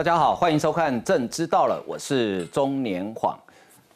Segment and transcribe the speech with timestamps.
[0.00, 3.38] 大家好，欢迎收看《正知道了》，我是中年晃。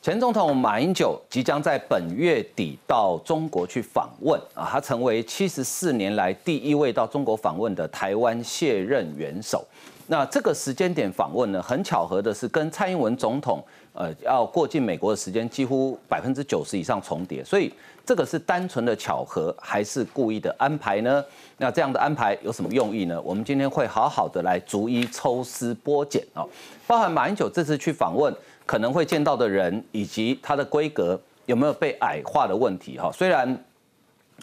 [0.03, 9.65] 前总统马英九即将在本月底到中国去访问啊，他成为七十四年来第一位到中国访问的台湾卸任元首。
[10.07, 13.65] 那这个时间点访问呢，很巧合的是跟蔡英文总统
[13.95, 17.73] 呃要过境美国的时间几乎百分之九十以上重叠，所以
[18.05, 21.25] 这个是单纯的巧合还是故意的安排呢？
[21.57, 23.19] 那这样的安排有什么用意呢？
[23.23, 26.45] 我们今天会好好的来逐一抽丝剥茧啊，
[26.87, 28.35] 包含马英九这次去访问。
[28.67, 33.13] 可能会见到的人以及它的规格有没有被矮化的问题哈？
[33.13, 33.47] 虽然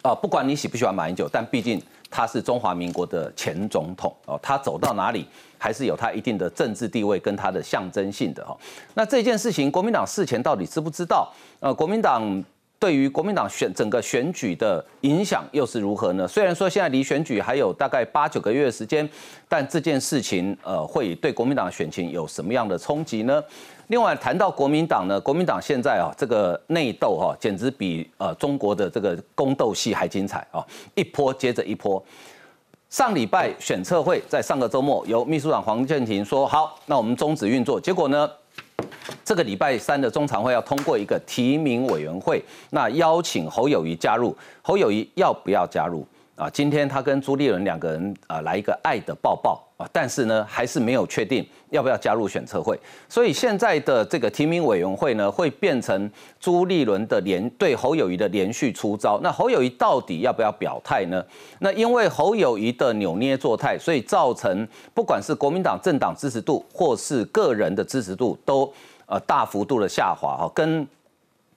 [0.03, 1.81] 啊，不管你喜不喜欢马英九，但毕竟
[2.11, 5.25] 他是中华民国的前总统哦，他走到哪里
[5.57, 8.55] 还是有他一定的政治地位跟他的象征性的哈。
[8.93, 11.33] 那这件事情，国民党事前到底知不知道？
[11.61, 12.43] 呃，国民党。
[12.81, 16.27] 对于国民党选整个选举的影响又是如何呢？
[16.27, 19.07] 虽然说现在离选举还有大概八九个月的时间，
[19.47, 23.39] 但这件事情呃会对国民党选情有什么样的冲击呢？
[23.91, 32.01] 另外谈到国民党呢，国民党现在啊这个内斗哈，简直比呃中国的这个宫斗戏还精彩啊，一波接着一波。
[32.89, 38.29] 上礼拜选测会在上个周末由秘书长黄建庭说好，那我们终止运作，结果呢？
[39.25, 46.49] 这个礼拜三的中常会要通过一个提名委员会，那邀请侯友谊加入，侯友谊要不要加入啊？
[46.49, 49.61] 今天他跟朱立伦两个人啊来一个爱的抱抱
[49.91, 61.23] 但是呢还是没有确定要不要加入选测会，所以现在的这个提名委员会呢会变成朱立伦的连对侯友谊的连续出招，那侯友谊到底要不要表态呢？
[61.59, 68.71] 那因为侯友谊的扭捏作态，所以造成不管是国民党政党支持度或是个人的支持度都。
[69.07, 70.87] 呃，大幅度的下滑哈，跟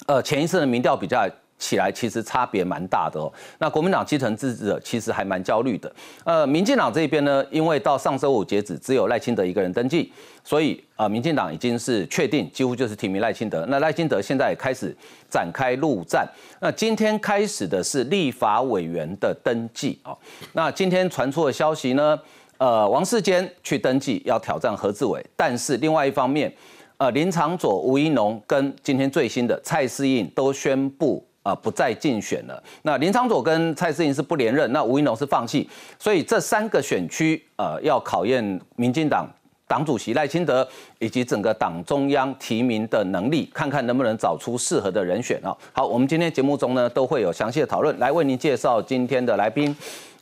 [0.06, 1.24] 呃前一次的民调比较
[1.58, 3.32] 起来，其实差别蛮大的哦。
[3.58, 5.90] 那国民党基层支持者其实还蛮焦虑的。
[6.24, 13.64] 呃，民进党这边呢，因为到上周五截止，只有赖清德一个人登记，所以呃，民进党已经是确定，几乎就是提名赖清德。
[13.68, 14.94] 那赖清德现在也开始
[15.30, 16.28] 展开陆战。
[16.60, 20.14] 那今天开始的是立法委员的登记啊。
[20.52, 22.18] 那今天传出的消息呢，
[22.58, 26.52] 呃，王世坚去登记要挑战何志伟，但是另外一方面。
[26.96, 32.60] 呃，林长佐、吴一农跟今天最新的蔡世应都宣布啊不再竞选了。
[32.82, 39.28] 那林长佐跟蔡思莹是不连任，那吴一龙是放弃，所以这三个选区呃要考验民进党
[39.68, 40.66] 党主席赖清德
[40.98, 45.56] 以及整个党中央提名的能力，看看能不能找出适合的人选啊。
[45.72, 49.74] 好，我们今天节目中呢都会有详细的讨论，来为您介绍今天的来宾。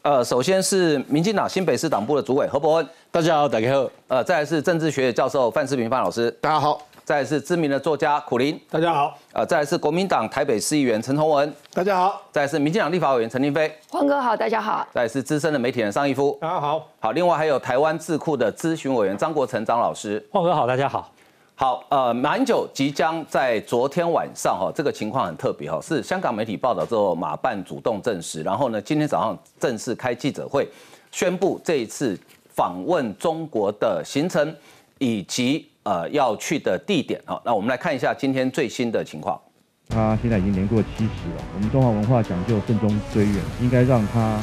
[0.02, 3.88] 呃，首先是民进党新北市党部的主委何伯恩，大家好，大家好。
[4.08, 6.91] 呃，再来是政治学教授范世平范老师，大家好。
[7.04, 9.18] 再来是知名的作家苦林，大家好。
[9.32, 12.22] 呃，再来是国民党台北市议员陈崇文，大家好。
[12.30, 14.86] 再来是民进党立法委员陈林飞，黄哥好，大家好。
[14.92, 16.88] 再来是资深的媒体人尚义夫，大家好。
[17.00, 21.10] 好，另外还有台湾智库的咨询委员张国成张老师，黄哥好，大家好。
[21.56, 30.68] 好，呃，马英九即将在昨天晚上，哈，这个情况很特别，哈，是香港媒体报道之后，马办主动证实，然后呢，今天早上正式开记者会，
[31.10, 32.16] 宣布这一次
[32.54, 34.54] 访问中国的行程
[34.98, 39.40] 以及呃要去的地点，哈，那我们来看一下今天最新的情况。
[39.88, 44.38] 他现在已经年过七十了，我们中华文化讲究慎终追远，应该让他。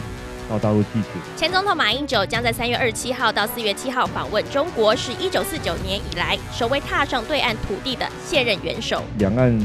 [0.49, 1.09] 到大陆祭祖。
[1.37, 9.03] 前总统马英九将在三月二十七号到四月七号访问中国，是一九四九年以来首位踏上对岸土地的卸任元首。
[9.19, 9.55] 两岸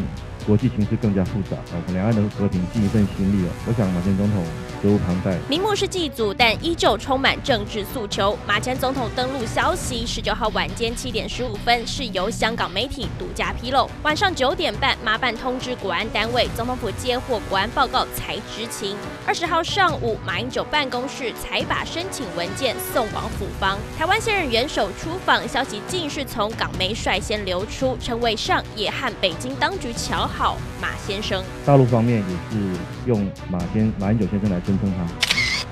[0.46, 3.50] 国际形势更加复杂啊，两岸的和平尽一份心力哦。
[3.66, 4.44] 我想马前总统。
[4.84, 5.34] 责无旁贷。
[5.48, 8.36] 名目是祭祖，但依旧充满政治诉求。
[8.46, 13.88] 马前总统登陆消息，十九号晚间七点十五分是由香港媒体独家披露。
[14.02, 18.94] 晚上九点半，马办通知国安单位，总统府接获国安报告才知情。
[19.26, 23.78] 二十号上午，马英九办公室才把申请文件送往府方。
[23.96, 31.42] 台湾现任元首出访消息，竟是从港媒率先流出，称为上也和北京当局瞧好马先生。
[31.64, 32.76] 大陆方面也是
[33.06, 34.60] 用马先马英九先生来。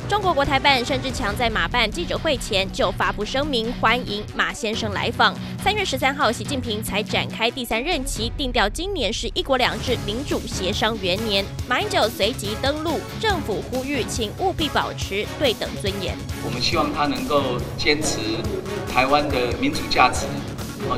[0.08, 5.34] 中国国台办甚至强在马办记者会前就发布声明，欢迎马先生来访。
[5.64, 11.42] 三月十三号，习近平才展开第三任期，定调今年是一国两制民主协商元年。
[11.66, 16.14] 马英九随即登陆，政府呼吁，请务必保持对等尊严。
[16.44, 18.18] 我们希望他能够坚持
[18.92, 20.26] 台湾的民主价值。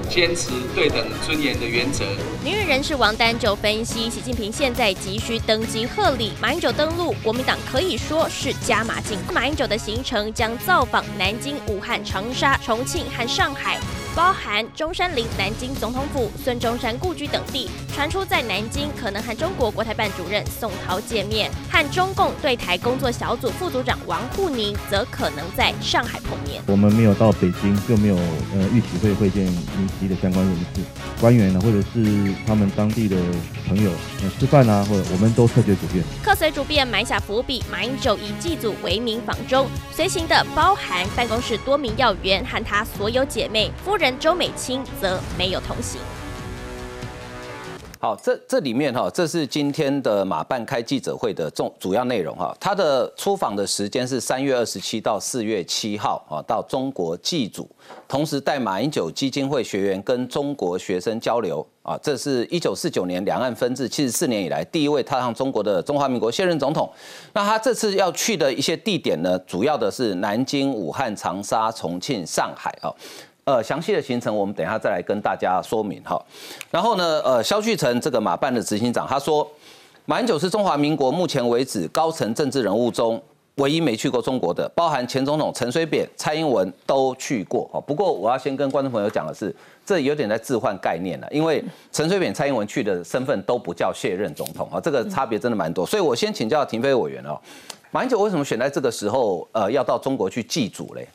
[0.09, 2.05] 坚持对等尊严的原则。
[2.43, 9.19] 名誉人士王丹就分析，习近平现在急需登基贺礼，马英九登陆，国民党可以说是加码进。
[9.33, 13.79] 马英九的行程将造访南京、武汉、长沙、重庆和上海。
[14.15, 26.63] 包含中山陵、南京总统府、孙中山故居等地，传出在南京可能和中国国台办主任宋涛见面，和中共对台工作小组副组长王沪宁则可能在上海碰面。
[26.69, 30.81] 我们没有到北京，就没有呃预期会会见民席的相关人士、
[31.21, 33.17] 官员呢，或者是他们当地的
[33.67, 33.91] 朋友
[34.23, 36.05] 呃吃饭啊，或者我们都特别主便。
[36.23, 46.01] 客随主便埋下伏笔，马英九以祭祖为名访中，随行的包含办公室多名要员和他所有姐妹，夫人周美青则没有同行。
[48.01, 52.55] 好，这这里面哈，这是今天的马办开记者会的重主要内容哈。
[52.61, 57.67] 他的出访的时间是三月二十七到四月七号啊，到中国祭祖，
[58.07, 61.99] 同时带马英九基金会学员跟中国学生交流啊。
[62.03, 66.93] 这是一九四九年两岸分治七十四年以来第一位踏上中国的中华民国现任总统。
[67.33, 72.93] 那他这次要去的一些地点呢，主要的是南京、武汉、长沙、重庆、上海啊。
[73.45, 76.21] 呃，详细的行程我们等一下再来跟大家说明哈。
[76.71, 79.47] 然后呢，呃，肖旭成这个马办的执行长他说，
[80.07, 83.23] 马英九是中华民国目前为止高层政治人物中
[83.57, 87.69] 唯一没去过中国的，包含前总统陈水扁、蔡英文都去过。
[87.73, 89.55] 哈，不过我要先跟观众朋友讲的是，
[89.85, 91.63] 这有点在置换概念了，因为
[91.93, 95.87] 陈水扁、蔡英文去的身份都不叫卸任总统啊，这个差别真的蛮多。
[95.87, 97.39] 所以我先请教廷飞委员哦，
[97.91, 101.07] 马英九为什么选在这个时候，呃，要到中国去祭祖嘞？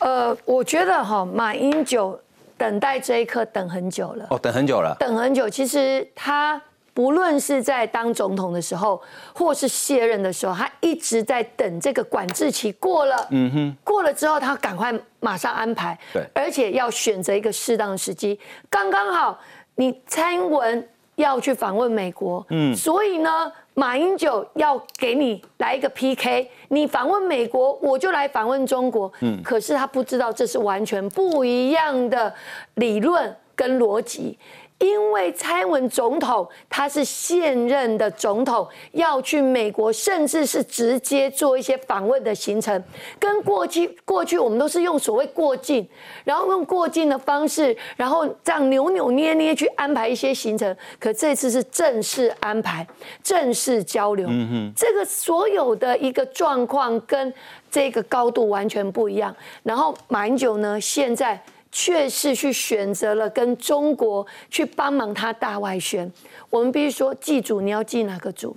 [0.00, 2.18] 呃，我觉得哈，马英九
[2.56, 4.26] 等待这一刻等很久了。
[4.30, 4.96] 哦，等很久了。
[4.98, 6.60] 等很久，其实他
[6.94, 9.00] 不论是在当总统的时候，
[9.34, 13.26] 或是卸任的时候，他一直在等这个管制期过了。
[13.30, 13.76] 嗯哼。
[13.82, 15.98] 过了之后，他赶快马上安排。
[16.12, 16.24] 对。
[16.34, 18.38] 而且要选择一个适当的时机，
[18.70, 19.38] 刚刚好，
[19.74, 22.46] 你蔡英文要去访问美国。
[22.50, 22.74] 嗯。
[22.74, 23.52] 所以呢？
[23.78, 29.12] 马英九要给你来一个 PK，你访问美国，我就来访问中国。
[29.20, 32.34] 嗯，可是他不知道这是完全不一样的
[32.74, 34.36] 理论跟逻辑。
[34.78, 42.80] 因为蔡文总统他是现任的总统，要去美国，甚至是直接做一些访问的行程，
[43.18, 45.86] 跟过去过去我们都是用所谓过境，
[46.22, 50.76] 然后用过境的方式，然后这样扭扭捏捏去安排一些行程。
[51.00, 52.86] 可这次是正式安排，
[53.22, 54.28] 正式交流，
[54.76, 57.34] 这个所有的一个状况跟
[57.68, 59.34] 这个高度完全不一样。
[59.64, 61.42] 然后马英九呢，现在。
[61.70, 66.10] 却是去选择了跟中国去帮忙他大外宣，
[66.50, 68.56] 我们必须说，记住你要祭哪个祖。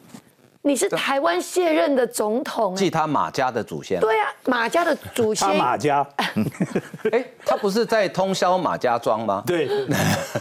[0.64, 4.00] 你是台湾卸任的总统，祭他马家的祖先。
[4.00, 5.48] 对啊，马家的祖先。
[5.48, 6.08] 他马家。
[7.12, 9.42] 哎，他不是在通宵马家庄吗？
[9.48, 9.68] 对，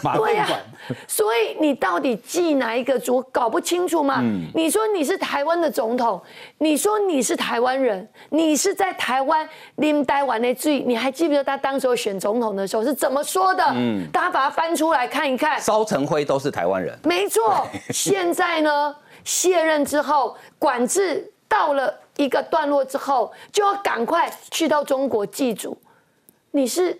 [0.02, 0.46] 马对啊，
[1.08, 4.22] 所以你到底祭哪一个族，搞不清楚吗？
[4.54, 6.20] 你说你是台湾的总统，
[6.58, 13.64] 你说你是台湾人，你是在台湾拎台湾的罪，你还记不记得他当时候选总统的时候是怎么说的？
[13.74, 15.58] 嗯，大家把它翻出来看一看。
[15.58, 16.94] 烧成灰都是台湾人。
[17.04, 18.94] 没错， 现在呢？
[19.24, 25.76] 卸任之后，管制到了一个段落之后，就要赶快去到中国祭祖。
[26.52, 26.98] 你是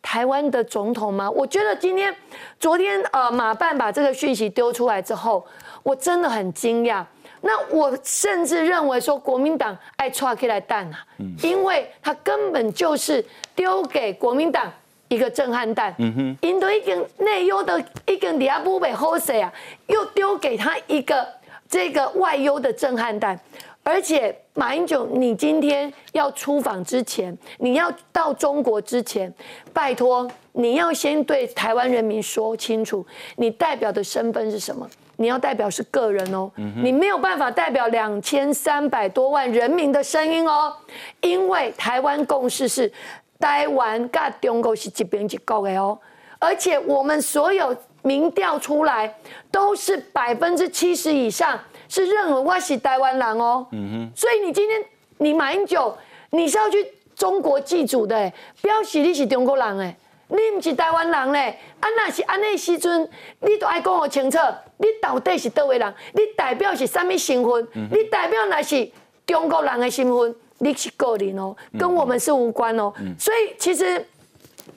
[0.00, 1.30] 台湾的总统吗？
[1.30, 2.14] 我觉得今天、
[2.58, 5.44] 昨天，呃，马办把这个讯息丢出来之后，
[5.82, 7.04] 我真的很惊讶。
[7.42, 11.04] 那我甚至认为说，国民党爱抓起来弹啊，
[11.42, 13.24] 因为他根本就是
[13.54, 14.72] 丢给国民党
[15.08, 15.94] 一个震撼弹。
[15.98, 19.52] 嗯哼，因为一根内忧的一根底下不被好势啊，
[19.86, 21.26] 又丢给他一个。
[21.68, 23.38] 这个外忧的震撼弹，
[23.82, 29.32] 而且马英九，你今天要出访之前，你要到中国之前，
[29.72, 33.04] 拜托你要先对台湾人民说清楚，
[33.36, 34.88] 你代表的身份是什么？
[35.16, 40.72] 你要代表是个人哦，你没有办法代表两千三百多万人民的声音哦，
[41.20, 42.92] 因为台湾共识是
[43.40, 45.98] 台湾跟中国是一边一国的哦，
[46.38, 47.76] 而且我们所有。
[48.06, 49.12] 民调出来
[49.50, 51.58] 都是百分之七十以上
[51.88, 54.80] 是认为我是台湾人哦，嗯哼，所以你今天
[55.18, 55.92] 你马英九
[56.30, 56.86] 你是要去
[57.16, 58.32] 中国祭祖的，
[58.62, 59.96] 表示你是中国人哎，
[60.28, 63.10] 你不是台湾人嘞，啊那是安内时阵，
[63.40, 64.38] 你都爱讲我清楚，
[64.76, 67.66] 你到底是倒位人，你代表是什么身份？
[67.90, 68.88] 你代表那是
[69.26, 74.06] 中国人的身份，你是个人哦，跟我们是无关哦，所以其实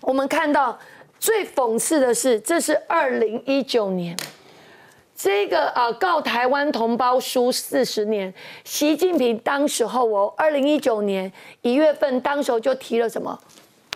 [0.01, 0.75] 我们看到。
[1.20, 4.16] 最讽刺的是，这是二零一九年，
[5.14, 8.34] 这个啊告台湾同胞书四十年，
[8.64, 13.38] 习近平当时候哦，二零一九年一月份，当时候就提了什么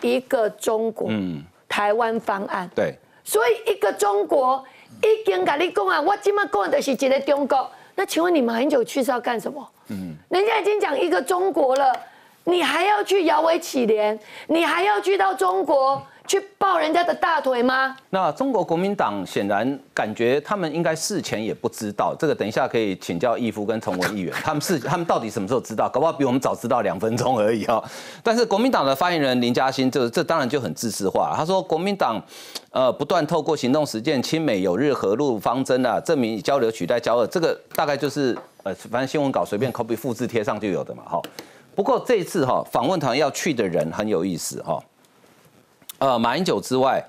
[0.02, 4.62] 一个中国，嗯，台湾方案，对，所以一个中国
[5.02, 9.66] 已经跟你讲啊，我今麦讲的是一个中国，那请问你马英九去是要干什么？
[9.88, 11.90] 嗯，人家已经讲一个中国了，
[12.44, 16.02] 你还要去摇尾乞怜，你还要去到中国？
[16.26, 17.94] 去抱人家的大腿吗？
[18.08, 25.86] 那中国国民党显然感觉他们应该事前也不知道，这个等一下可以请教义夫跟陈文议员， 他们是他们到底什么时候知道？
[25.88, 27.82] 搞不好比我们早知道两分钟而已哈。
[28.22, 32.18] 但是国民党的发言人林嘉欣，这这当然就很自私化，他说国民党
[32.70, 41.20] 呃不断透过行动实践亲美友日和路方针啊，证明以交流取代交恶，这个大概就是呃反正新闻稿随便 copy 复制贴上就有的嘛哈。
[41.74, 44.82] 不过这一次哈访问团要去的人很有意思哈。
[45.98, 47.02] 呃，马英九之外，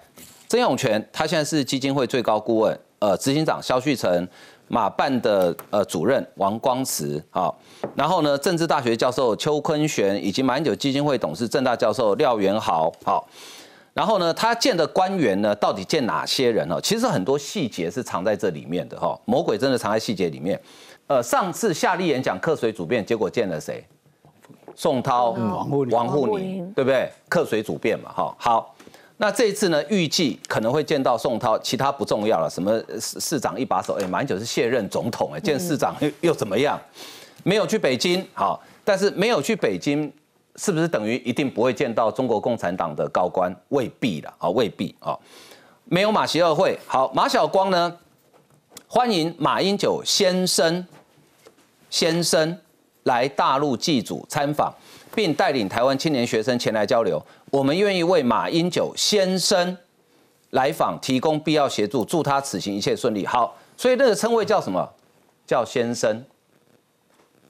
[0.48, 4.28] 曾永权他现在是基金会最高顾问，呃，执行长肖旭成，
[4.68, 7.58] 马办的呃主任王光慈，好，
[7.96, 13.28] 然后呢，政治大学教授邱坤玄，以及马英九基金会董事正大教授廖元豪，好，
[13.94, 16.80] 然后呢，他见的官员呢，到底见哪些人呢？
[16.82, 20.60] 其实很多细节是藏在这里面的哈，魔鬼真的藏在细节里面。
[21.08, 23.86] 呃，上次夏立言讲客水主辩，结果见了谁？
[24.76, 27.10] 宋涛、王沪宁王沪宁宁，对不对？
[27.30, 28.75] 客水主辩嘛，哈，好。
[29.18, 32.50] 那这一次呢，预计可能会见到宋涛，其他不重要了。
[32.50, 33.94] 什么市市长一把手？
[33.94, 36.80] 哎，马英九是卸任总统，哎，见市长又又怎么样？
[37.44, 40.12] 没有去北京，好，但是没有去北京，
[40.58, 43.56] 是不是等于一定不会见到中国共产党的高官？
[43.70, 45.18] 未必了，啊，未必啊。
[45.86, 47.98] 没有马习二会，好，马晓光呢？
[48.88, 50.86] 欢迎马英九先生
[51.90, 52.58] 先生
[53.04, 54.74] 来大陆祭祖参访，
[55.14, 57.24] 并带领台湾青年学生前来交流。
[57.56, 59.78] 我们愿意为马英九先生
[60.50, 63.26] 来访提供必要协助，祝他此行一切顺利。
[63.26, 64.86] 好，所以那个称谓叫什么？
[65.48, 66.22] 叫先生。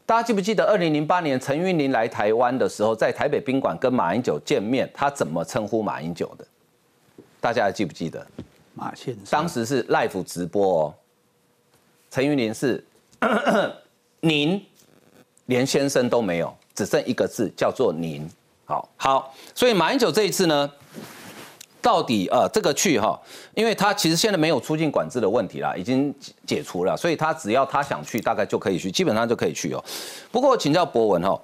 [0.05, 6.45] 大家记不记得二零零八年陈云林来台湾的时候，在台北宾馆跟马英九见面，他怎么称呼马英九的？
[7.41, 8.23] 大家还记不记得？
[8.75, 10.93] 马先生，当时是 live 直播哦，
[12.11, 12.85] 陈云林是
[14.21, 14.63] 您，
[15.47, 18.29] 连先生都没有，只剩一个字叫做您。
[18.65, 20.69] 好好，所以马英九这一次呢，
[21.81, 23.19] 到底呃这个去哈，
[23.53, 26.13] 因为他其实现在没有出境管制的问题啦，已经
[26.47, 29.83] 解除了，所以他只要他想去，大概就可以去，基本上就可以去哦。
[30.31, 31.39] 不过请教博文哦，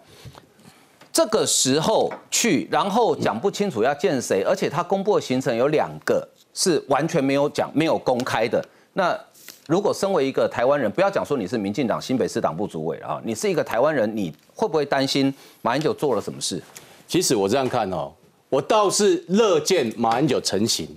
[1.13, 8.65] 这个时候去，然后讲不清楚要见谁，而且他公布的行程有两个是完全没有讲、没有公开的。
[8.93, 9.15] 那
[9.67, 16.59] 如果身为一个台湾人，不要讲说你是民进党新北市党部主委啊，你是一个台湾人，你会不会担心马英九做了什么事？
[17.11, 18.09] 其实我这样看哦，
[18.47, 20.87] 我倒是乐见马英九成型。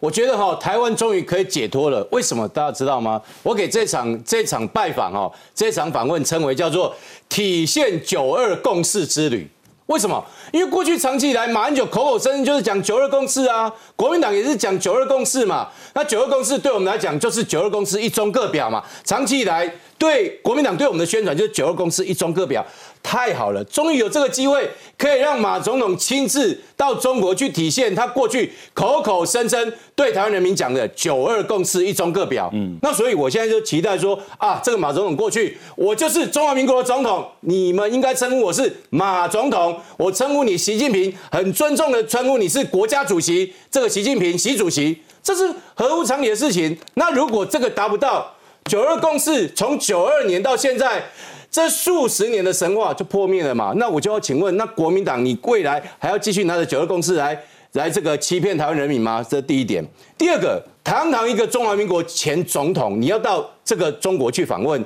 [0.00, 2.02] 我觉得哈，台湾终于可以解脱了。
[2.10, 3.20] 为什么大家知道吗？
[3.42, 6.96] 我给这场这场拜访哦，这场访问称为叫做
[7.28, 9.46] 体现九二共识之旅。
[9.86, 10.24] 为什么？
[10.52, 15.68] 因为过去长期以来，马英九口口声声就是讲九二共识啊，国民党也是讲九二共识嘛。
[15.92, 18.82] 那九二共识对我们来讲就是九二共识一中各表嘛。
[19.04, 22.64] 长期以来对国民党对我们的宣传就是九二共识一中各表。
[23.02, 32.48] 太好了，终于有这个机会，可以让马总统亲自到中国去体现他过去口口声声对台湾人民讲的“九二共识，一中各表”。
[32.54, 46.78] 嗯，那所以我现在就期待说啊，这个马总统过去，我就是中华民国的总统，你们应该称呼我是马总统，我称呼你习近平，很尊重的称呼你是国家主席，这个习近平，习主席，这是合乎常理的事情。
[46.94, 48.32] 那如果这个达不到，
[48.64, 51.04] 九二共识从九二年到现在。
[51.52, 53.74] 这数十年的神话就破灭了嘛？
[53.76, 57.38] 那我就要请问，那国民党你未来还要继续拿着九二共识来
[57.72, 59.22] 来这个欺骗台湾人民吗？
[59.28, 59.86] 这第一点。
[60.16, 64.82] 第二个，堂堂一个中华民国前总统，你要到这个中国去访问，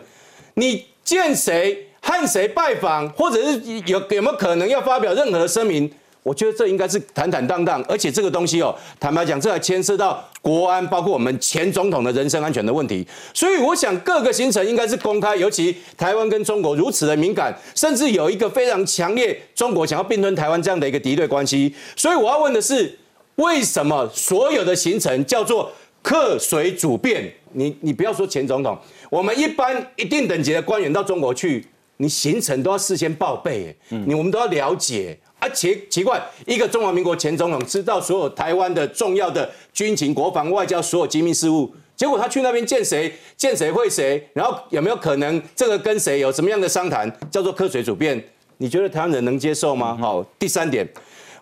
[0.55, 5.89] 你见谁和谁拜访，或者是有有没有可能要发表任何的声明？
[6.27, 13.07] 我觉得这应该是坦坦荡荡，而且这个东西哦，坦白讲，这还牵涉到国安，包括我们前总统的人身安全的问题。
[13.33, 21.73] 所以我想各个行程应该是公开，尤其台湾跟中国如此的敏感，甚至有一个非常强烈中国想要并吞台湾这样的一个敌对关系。
[21.95, 22.99] 所以我要问的是，
[23.37, 25.71] 为什么所有的行程叫做
[26.03, 27.33] 客随主便？
[27.53, 28.77] 你你不要说前总统，
[29.11, 31.65] 我们一般一定等级的官员到中国去，
[31.99, 35.17] 你行程都要事先报备，你我们都要了解。
[35.51, 48.23] 奇奇怪，一个中华民国前总统知道所有台湾的重要的军情、国防、外交所有机密事务，结果他去那边见谁，见谁会谁，然后有没有可能这个跟谁有什么样的商谈，叫做科水主辩？
[48.59, 49.97] 你觉得台湾人能接受吗？
[50.01, 50.89] 好，第三点，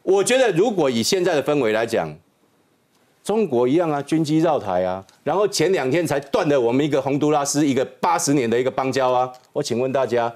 [0.03, 2.13] 我觉得如果以现在的氛围来讲，
[3.23, 10.33] 中国一样啊，军机绕台啊，然后前两天才断了我们一个洪都拉斯一个八十年的一个邦交啊，我请问大家，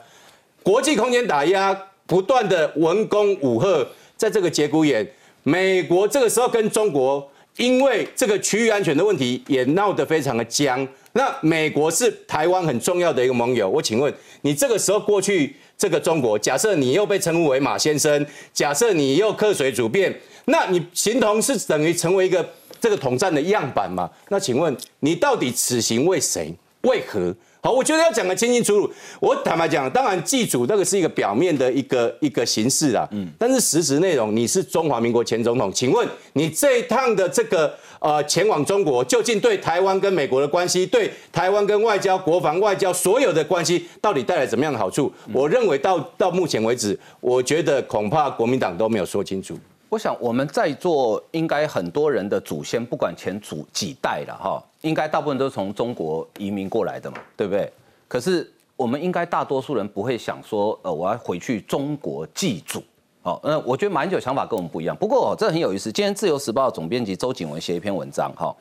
[0.62, 1.87] 国际空间打压。
[2.08, 3.86] 不断的文攻武赫，
[4.16, 5.06] 在这个节骨眼，
[5.42, 10.88] 美国这个时候跟中国因为这个区域安全的问题也闹得非常的僵。
[11.12, 18.24] 那美国是台湾很重要的一个盟友，我请问你这个时候过去这个中国，假设你又被称呼为马先生，
[18.54, 22.48] 假设你又客随主便，那你形同是等于成为一个
[22.80, 24.08] 这个统战的样板嘛？
[24.30, 26.54] 那请问你到底此行为谁？
[26.82, 27.34] 为何？
[27.60, 28.92] 好，我觉得要讲的清清楚楚。
[29.20, 45.12] 我坦白讲，当然祭祖这个是一个表面的一个一个形式啊，嗯，但是实质内容，你是中华民国前总统，请问你这一趟的这个呃前往中国，究竟对台湾跟美国的关系，对台湾跟外交、国防、外交所有的关系，到底带来怎么样的好处？
[45.32, 49.58] 我认为到到目前为止，我觉得恐怕国民党都没有说清楚。
[49.88, 57.72] 我想我们在座应该很多人的祖先，不管前祖几代了哈，应该大部分都是从中国移民过来的嘛，对不对？
[58.06, 62.82] 可是我们应该大多数人不会想说，呃，我要回去中国祭祖。
[63.22, 64.96] 好，那我觉得马英九想法跟我们不一样。
[64.96, 68.54] 不过这很有意思，今天自由时报总编辑周景文写一篇文章哈，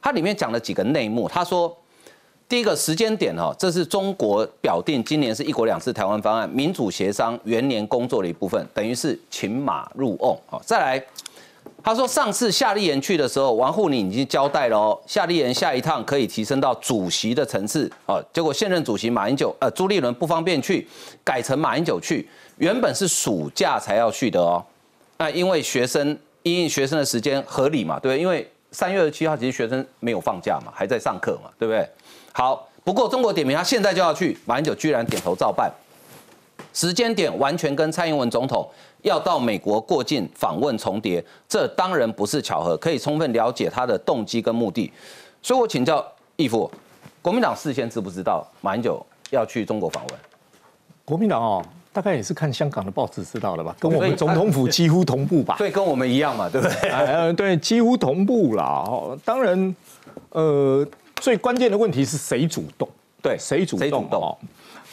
[0.00, 1.28] 它里面讲了几个内幕。
[1.28, 1.76] 他说。
[2.48, 10.38] 第一个时间点哈，这是中国表定今年是一国两制台湾方案民主协商元年工作的一部分，等于是请马入瓮。
[10.44, 11.02] 好，再来，
[11.84, 17.90] 他说上次夏立言去的时候，王沪宁已经交代了哦，夏立言下一趟可以提升到主席的层次。
[18.06, 20.86] 哦，结果现任主席马英九呃朱立伦不方便去，
[21.24, 24.64] 改成马英九去，原本是暑假才要去的哦。
[25.18, 28.20] 那因为学生因为学生的时间合理嘛，对不对？
[28.20, 31.88] 因为三月二十七号其实学生没有放假嘛，还在上课嘛，对不对？
[32.32, 35.70] 好，不过中国点名他现在就要去，马英九居然点头照办，
[36.72, 38.68] 时间点完全跟蔡英文总统
[39.02, 44.90] 要到美国过境访问重叠，这当然不是巧合，可以充分了解他的动机跟目的。
[45.42, 46.04] 所以我请教
[46.36, 46.70] 义父，
[47.20, 50.18] 国民党事先知不知道马英九要去中国访问？
[51.04, 55.56] 国民党哦，大概也是看香港的报纸知道的吧，跟我们总统府几乎同步吧？
[55.58, 56.90] 对，跟我们一样嘛，对不对？
[56.90, 58.84] 呃，对，几乎同步啦。
[58.86, 59.76] 哦，当然，
[60.30, 60.86] 呃。
[61.20, 62.88] 最关键的问题是谁主动？
[63.22, 64.04] 对，谁主动？
[64.10, 64.36] 哦，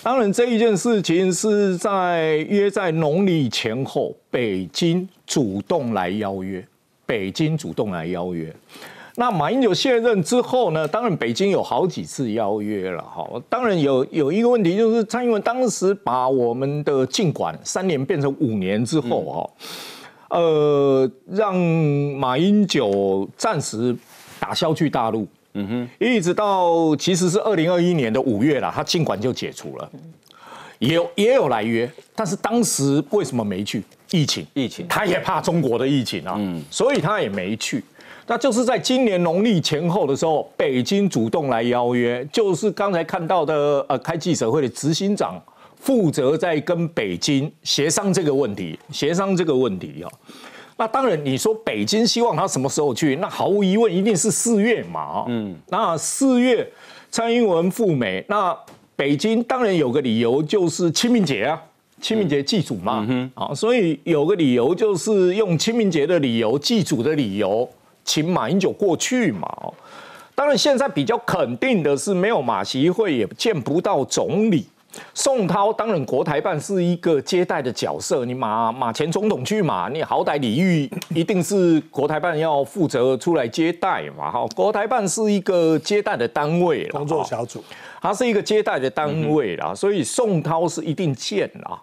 [0.02, 6.66] 当然这一件事情是在约在农历前后，北京主动来邀约，
[7.06, 8.54] 北京主动来邀约。
[9.16, 10.88] 那马英九卸任之后呢？
[10.88, 13.28] 当然北京有好几次邀约了，哈。
[13.50, 19.22] 当然有有一个问题就是蔡英文当时把我们的尽管三年变成五年之后，
[20.30, 23.94] 哈，呃，让马英九暂时
[24.40, 25.28] 打消去大陆。
[25.54, 29.90] 嗯哼，一直到其实是二零二一年的五月了，他尽管就解除了，
[30.78, 33.84] 也有也有来约，但是当时为什么没去？
[34.12, 37.84] 疫情，疫情，他也怕中国的疫情啊，嗯，所以他也没去。
[38.26, 45.40] 那就是在今年农历前后的时候，北京主动来邀约，就是刚才看到的，呃，开记者会的执行长
[45.80, 50.10] 负责在跟北京协商这个问题，协商这个问题啊。
[50.80, 53.18] 那当然，你说北京希望他什么时候去？
[53.18, 55.26] 那毫无疑问一定是四月嘛。
[55.28, 56.66] 嗯，那四月
[57.12, 58.58] 蔡英文赴美，那
[58.96, 61.62] 北京当然有个理由，就是清明节啊，
[62.00, 63.06] 清明节祭祖嘛。
[63.10, 67.70] 嗯啊，所以有个理由就是用清明节的理由、祭祖的理由，
[68.06, 69.50] 请马英九过去嘛。
[70.34, 74.66] 当然，现在比较肯定的是，没有马习会，也见不到总理。
[75.14, 87.64] 宋涛当然国台办是一个接待的角色，你马马前总统去嘛，你好歹礼遇一定是国台办要负责出来接待嘛，哈，国台办是一个接待的单位，工作小组，
[88.02, 91.80] 它是一个接待的单位啦，所以宋涛是一定见啦。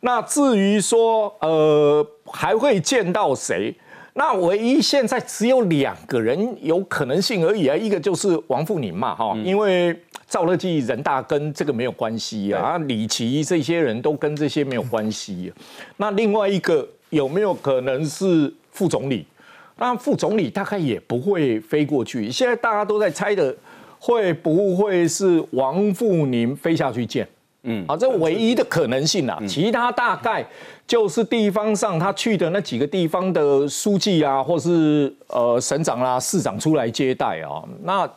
[0.00, 3.74] 那至于说呃还会见到谁，
[4.14, 9.94] 那唯一现在只有两个人有可能性而已啊，一个就是王富宁嘛，哈，因为。
[10.28, 15.52] 赵乐际人大跟这个没有关系啊，李奇这些人都跟这些没有关系。
[15.98, 19.24] 那另外一个有没有可能是副总理？
[19.76, 22.28] 那副总理大概也不会飞过去。
[22.28, 23.54] 现在大家都在猜的，
[24.00, 27.26] 会不会是王富宁飞下去见？
[27.62, 30.44] 嗯，啊，这唯一的可能性啊，其他大概
[30.88, 38.10] 就是地方上他去的那几个地方的书记啊，或是呃省长啦、市长出来接待啊，那。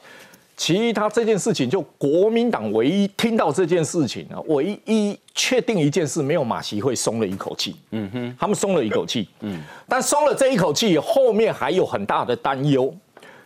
[0.60, 7.78] 其他这件事情，就国民党唯一听到这件事情啊，唯一确定一件事，没有马习会松了一口气。
[7.92, 9.30] 嗯哼，他们松了一口气。
[9.40, 12.94] 嗯，但松了这一口气，后面还有很大的担忧，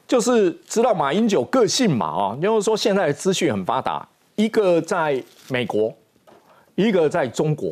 [0.07, 5.93] 就是知道马英九个性嘛啊，就是说现在资讯很发达，一个在美国，
[6.73, 7.71] 一个在中国。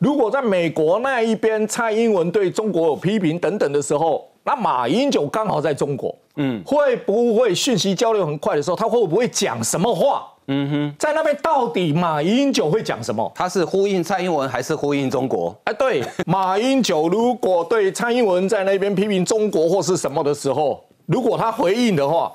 [0.00, 6.12] 如果在美国那一边，蔡英文对中国有批评等等的时候，那马英九刚好在中国。
[6.36, 10.28] 嗯，会不会讯息交流很快的时候，他会不会讲什么话？
[10.48, 13.30] 嗯哼，在那边到底马英九会讲什么？
[13.34, 15.54] 他是呼应蔡英文还是呼应中国？
[15.64, 22.32] 哎，对， 马英九如果对蔡英文在那边批评中国或是什么的时候，如果他回应的话，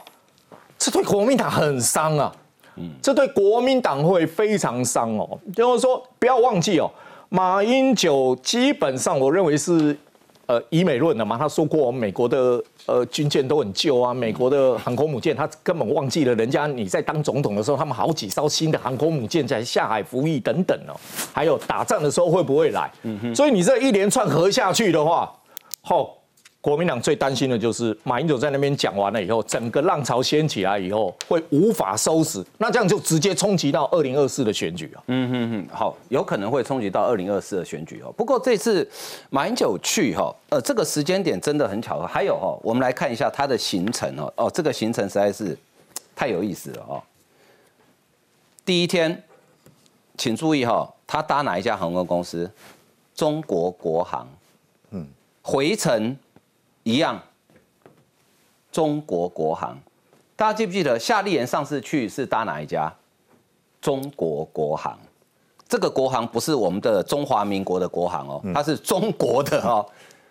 [0.77, 2.31] 这对国民党很伤啊。
[2.77, 5.37] 嗯，这对国民党会非常伤哦。
[5.53, 6.89] 就是说，不要忘记哦，
[7.27, 9.97] 马英九基本上我认为是
[10.47, 20.97] 呃以美论了嘛，他说过美国的呃军舰都很旧啊，美国的航空母舰他根本忘记了人家你在当总统的时候，他们好几艘新的航空母舰在下海服役等等哦，
[21.31, 22.91] 还有打仗的时候会不会来？
[23.35, 25.31] 所以你这一连串合下去的话，
[25.81, 26.16] 后。
[26.67, 35.01] 国民党最担心的就是马英九在那边讲完了以后，整个浪潮掀起来以后会无法收拾，那这样就直接冲击到二零二四的选举啊。
[35.07, 38.11] 嗯哼哼，好，有可能会冲击到二零二四的选举哦。
[38.17, 38.85] 不过这次
[39.29, 42.05] 马英九去哈，呃，这个时间点真的很巧合。
[42.05, 45.57] 还有哈，我们来看一下他的行程哦，哦，这个行程实在是
[46.13, 47.01] 太有意思了哦。
[48.65, 49.23] 第一天，
[50.17, 52.51] 请注意哈，他搭哪一家航空公司？
[53.15, 54.27] 中国国航。
[54.91, 55.07] 嗯，
[55.41, 56.13] 回程。
[56.87, 57.21] 一样，
[58.71, 59.77] 中国国航，
[60.37, 62.93] 大家记不记得夏立言上次去是搭哪一家？
[63.81, 64.97] 中国国航，
[65.67, 69.85] 这个国航不是我们的中华民国的国航哦，它是中国的哦。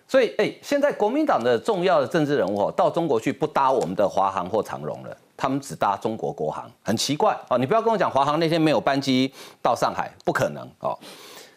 [0.08, 7.58] 所以，哎，现在国民党的重要的政治人物哦，到中国去不搭我们的华航或长荣了，他们只搭中国国航，很奇怪哦。
[7.58, 10.98] 你不要跟我讲华航那天没有班机到上海，不可能哦。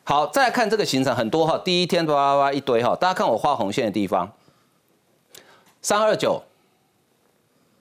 [0.04, 4.30] 好，再来看这个行程，很多哈，第一天叭叭叭一堆哈，大家看我画红线的地方。
[5.82, 6.42] 三二九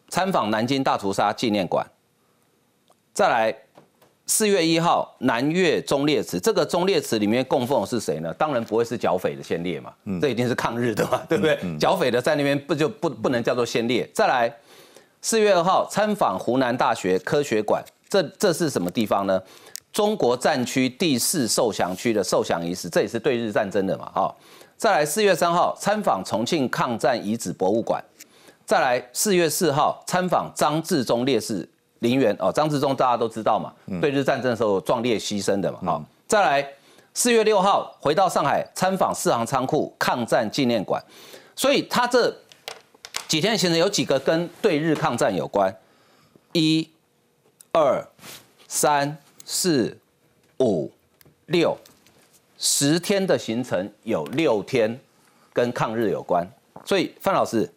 [0.09, 1.87] 参访南京大屠杀纪念馆，
[3.13, 3.55] 再来
[4.27, 8.33] 四月一号南岳忠烈祠，这个忠烈祠里面供奉的是谁呢？
[8.35, 11.59] 当然不会是剿匪的先烈嘛，这一定是抗日的嘛，对不对？
[11.79, 14.09] 剿匪的在那边不就不不能叫做先烈？
[14.15, 14.55] 再来
[15.21, 19.43] 四月二号参访湖南大学科学馆，这这是什么地方呢？
[19.93, 24.35] 中国战区第四受降区的受降仪式，这也是对日战争的嘛，哈。
[24.79, 28.03] 再来四月三号参访重庆抗战遗址博物馆，
[28.65, 32.35] 再来四月四号参访张自忠烈士陵园。
[32.39, 36.65] 哦，张自忠大家都知道嘛，对日战争的时候壮烈牺牲的嘛，好，再来
[37.13, 41.03] 四月六号回到上海参访四行仓库抗战纪念馆，
[41.57, 42.33] 所以他这
[43.27, 45.77] 几天行程有几个跟对日抗战有关，
[46.53, 46.89] 一、
[47.73, 48.09] 二、
[48.69, 49.99] 三、四、
[50.61, 50.93] 五、
[51.47, 51.77] 六。
[52.59, 54.99] 十天的行程有六天
[55.53, 56.45] 跟抗日有关，
[56.85, 57.71] 所以范老师，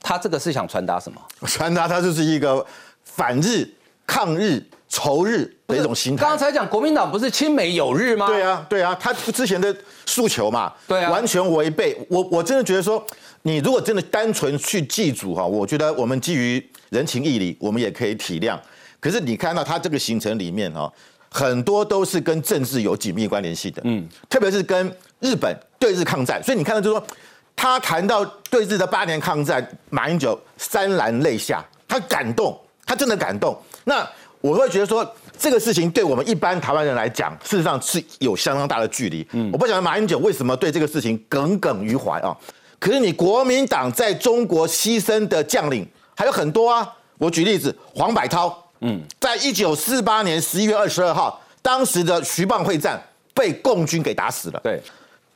[0.00, 1.20] 他这个是想传达什么？
[1.46, 2.64] 传达他就是一个
[3.02, 3.68] 反日、
[4.06, 6.24] 抗日、仇日的一种心态。
[6.24, 8.28] 刚才讲国民党不是亲美友日吗？
[8.28, 11.98] 对啊，对啊，他之前的诉求嘛，对啊，完全违背。
[12.08, 13.04] 我我真的觉得说，
[13.42, 18.56] 你如果真的单纯去祭祖哈，我觉得我们基于人情义理，我们也可以体谅。
[19.00, 20.92] 可是你看到他这个行程里面哈。
[21.30, 27.06] 很多都是跟政治有紧密关联系的，嗯，特别是跟日本对日抗战，所以你看到就是说，
[27.54, 33.56] 他谈到对日的八年抗战，马英九潸然泪下，他感动，他真的感动。
[33.84, 34.04] 那
[34.40, 39.24] 我会觉得说，这个事情对我们一般台湾人来讲，事实上是有相当大的距离。
[39.32, 42.36] 嗯，我不晓得马英九为什么对这个事情耿耿于怀啊？
[42.78, 48.52] 可是你国民党在中国牺牲的将领还有很多啊，我举例子，黄百韬。
[48.80, 53.00] 嗯，在一九四八年十一月二十二号，当时的徐蚌会战
[53.34, 54.60] 被共军给打死了。
[54.62, 54.80] 对，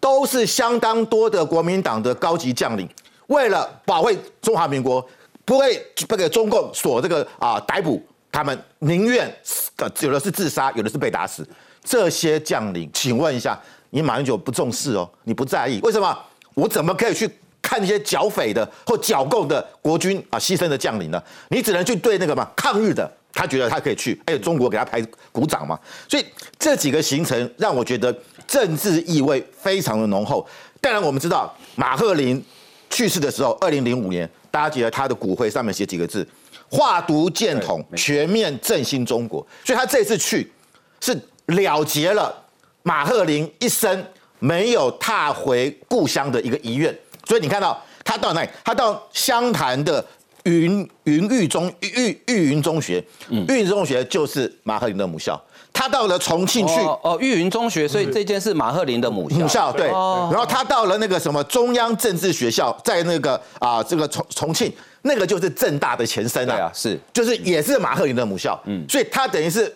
[0.01, 2.89] 都是相当多的国民党的高级将领，
[3.27, 5.07] 为了保卫中华民国，
[5.45, 5.77] 不会
[6.09, 8.03] 被给中共所这个啊逮捕，
[8.33, 9.33] 他们宁愿
[10.01, 11.47] 有的是自杀，有的是被打死。
[11.83, 15.09] 这些将领，请问一下，你马英九不重视哦？
[15.25, 15.81] 你不在意？
[15.83, 16.19] 为什么？
[16.55, 17.31] 我怎么可以去？
[17.67, 21.21] 看那些剿匪的或剿共的国军啊，牺牲的将领呢？
[21.49, 25.79] 你只能去对那个嘛抗日的，他觉得他可以去，还有中国给他拍鼓掌嘛。
[26.09, 26.25] 所以
[26.59, 28.17] 这几个行程让我觉得
[28.47, 30.47] 政治意味非常的浓厚。
[30.81, 32.43] 当然，我们知道马赫林
[32.91, 36.27] 去世的时候，二零零五年，大家记得他的骨灰上面写几个字：
[36.71, 39.45] 化毒建统，全面振兴中国。
[39.65, 40.53] 所以他这次去
[41.01, 42.33] 是了结了
[42.83, 44.07] 马赫林一生
[44.39, 46.97] 没有踏回故乡的一个遗愿。
[47.27, 48.49] 所以你看到他到哪里？
[48.63, 50.05] 他到湘潭的
[50.45, 55.41] 云云育中育育云中学，育云中学就是马鹤林的母校。
[55.73, 59.37] 他到了重庆去，哦，育云中学，所以这件是马鹤林的母校。
[59.37, 59.89] 母校对。
[59.89, 68.59] 然后他到了那个什么中央政治学校，在那个啊这个重重庆，那个就是正大的前身啊，是，就是也是马鹤林的母校。
[68.67, 69.75] 嗯，所以他等于是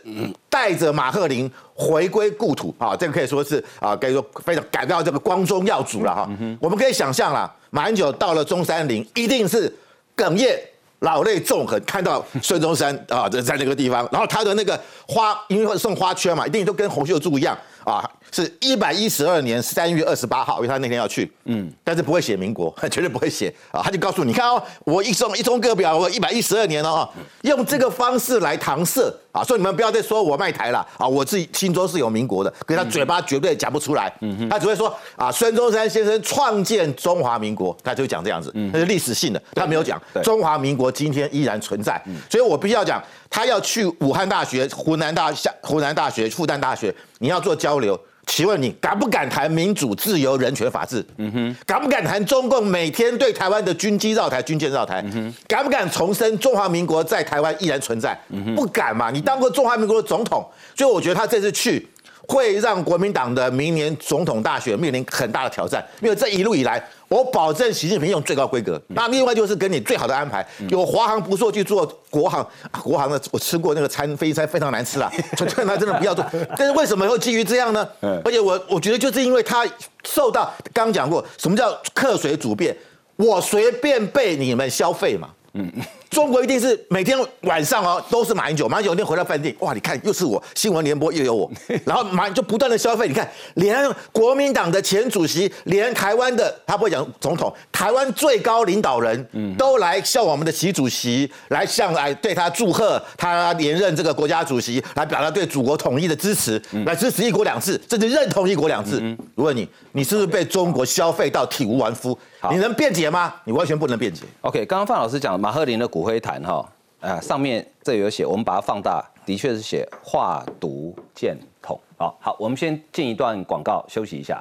[0.48, 1.50] 带着马鹤林。
[1.80, 6.28] 回归故土啊，这个可以说是啊，可以说非常感到这个光宗耀祖了哈。
[6.58, 9.72] 我们可以想象啦，马英九到了中山陵，一定是
[10.18, 10.58] 哽咽、
[10.98, 23.52] 老泪纵横，看到孙中山啊，在在那个地方，然后他的那个花，因为送花圈嘛，一定都跟洪秀柱一样，啊，是一百一十二年三月二十八号，因为他那天要去，嗯，但是不会写民国， 绝对不会写。
[23.70, 27.08] 啊，他就告诉你，你看哦，我一中一中各表，我一百一十二年了啊，
[27.42, 29.12] 用这个方式来搪塞。
[29.30, 47.98] 啊，所以你们不要再说我卖台了啊，我自己心中是有民国的，可是他嘴巴绝对讲不出来，嗯他只会说啊，孙中山先生创建中华民国，他就讲这样子，那是历史性的，他没有讲中华民国今天依然存在，所以我必须要讲，他要去武汉大学、湖南大下湖南大学、复旦大学，你要做交流。
[48.26, 51.02] 请问你敢不敢谈民主、自由、人权、法治？
[51.16, 55.00] 嗯哼，敢不敢谈中共每天对台湾的军机绕台、军舰绕台？
[55.06, 58.18] 嗯哼，敢不敢重申中华民国在台湾依然存在？
[58.54, 59.10] 不敢嘛？
[59.10, 61.88] 你当过中华民国的总统，所以我觉得他这次去。
[62.28, 68.80] 会让国民党的明年总统大选面临很大的挑战，因为这一路以来，我保证习近平用最高规格。
[68.88, 72.46] 那另外就是给你最好的安排，有华航不做去做国航，
[72.82, 76.22] 国航的我吃过那个餐飞机餐非常难吃啊，就劝他真的不要做。
[76.54, 77.88] 但是为什么会基于这样呢？
[78.22, 79.66] 而且我我觉得就是因为他
[80.04, 82.76] 受到刚讲过什么叫客随主便，
[83.16, 85.30] 我随便被你们消费嘛。
[85.54, 85.72] 嗯，
[86.10, 91.50] 中国一定是每天晚上哦都是马英九，马英九一天回到饭店，哇，你看又是我，新闻联播又有我，
[91.84, 109.16] 然后马就不断的消费，你看连国民党的前主席，连台湾的他不会讲总统，台湾最高领导人，嗯，都来向我们的习主席来向来对他祝贺，他连任这个国家主席，来表达对祖国统一的支持，来支持一国两制，甚至认同一国两制。
[109.34, 112.18] 我问你，你是不是被中国消费到体无完肤？
[112.50, 113.34] 你能辩解吗？
[113.44, 114.22] 你完全不能辩解。
[114.42, 116.64] OK，刚刚范老师讲马赫林的骨灰坛哈，
[117.00, 121.76] 啊，上面这有写，我们把它放大，的确是写化毒箭筒。
[121.96, 124.40] 好好，我们先进一段广告，休息一下。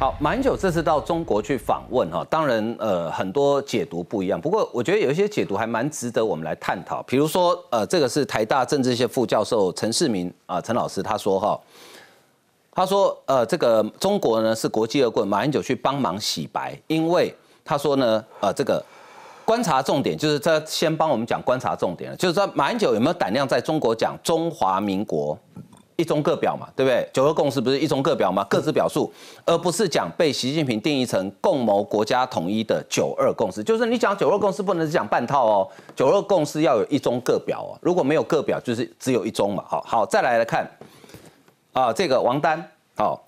[0.00, 7.02] 好，马英九这次到中国去访问哈，当然呃很多解读不一样，不过我觉得有一些解读还蛮值得我们来探讨。
[7.02, 11.60] 比如说呃，这个是台大政治系副教授陈世明啊，陈老师他说哈，
[12.74, 18.82] 他说呃这个中国呢是国际恶棍，马英九去帮忙洗白，因为他说呢呃这个
[19.44, 25.38] 观察重点就是在先帮我们讲观察重点就是说马英九有没有胆量在中国讲中华民国？
[25.96, 27.06] 一中各表嘛，对不对？
[27.12, 28.44] 九二共识不是一中各表吗？
[28.48, 29.12] 各自表述，
[29.44, 33.62] 而不是讲被习近平定义成共谋国家统一的九二共识。
[33.62, 37.78] 就是你讲九二共识不能只讲半套哦，九二共识要有一中各表哦。
[37.82, 39.62] 如果没有各表，就是只有一中嘛。
[39.68, 40.68] 好好，再来来看
[41.72, 42.62] 啊，这个王丹，
[42.96, 43.22] 好，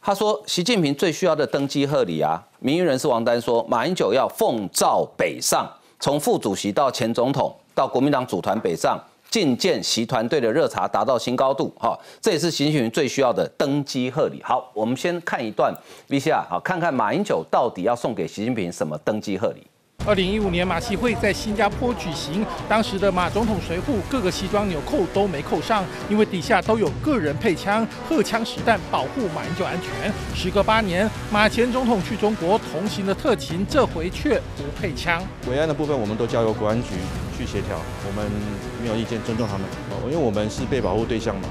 [0.00, 5.68] 他说习近平最需要的登基贺礼啊，民意人士王丹说，马英九要奉诏北上，
[6.00, 8.98] 从副主席到前总统，到国民党组团北上。
[9.30, 14.40] 觐见习团队的热茶达到新高度，哈，这也是习近平最需要的登基贺礼。
[14.44, 15.74] 好，我们先看一段
[16.08, 19.66] VCR，好，看看马英九到底要送给习近平什么登基贺礼。
[20.06, 30.12] 二零一五年马戏会在新加坡举行，当时的马总统随扈各个西装纽扣都没扣上，因为底下都有个人配枪，荷枪实弹保护马英九安全。
[30.34, 35.22] 时隔八年，马前总统去中国同行的特勤，这回却不配枪。
[35.48, 36.90] 维安的部分，我们都交由国安局
[37.38, 38.30] 去协调，我们
[38.82, 39.66] 没有意见，尊重他们。
[40.04, 41.48] 因为我们是被保护对象嘛。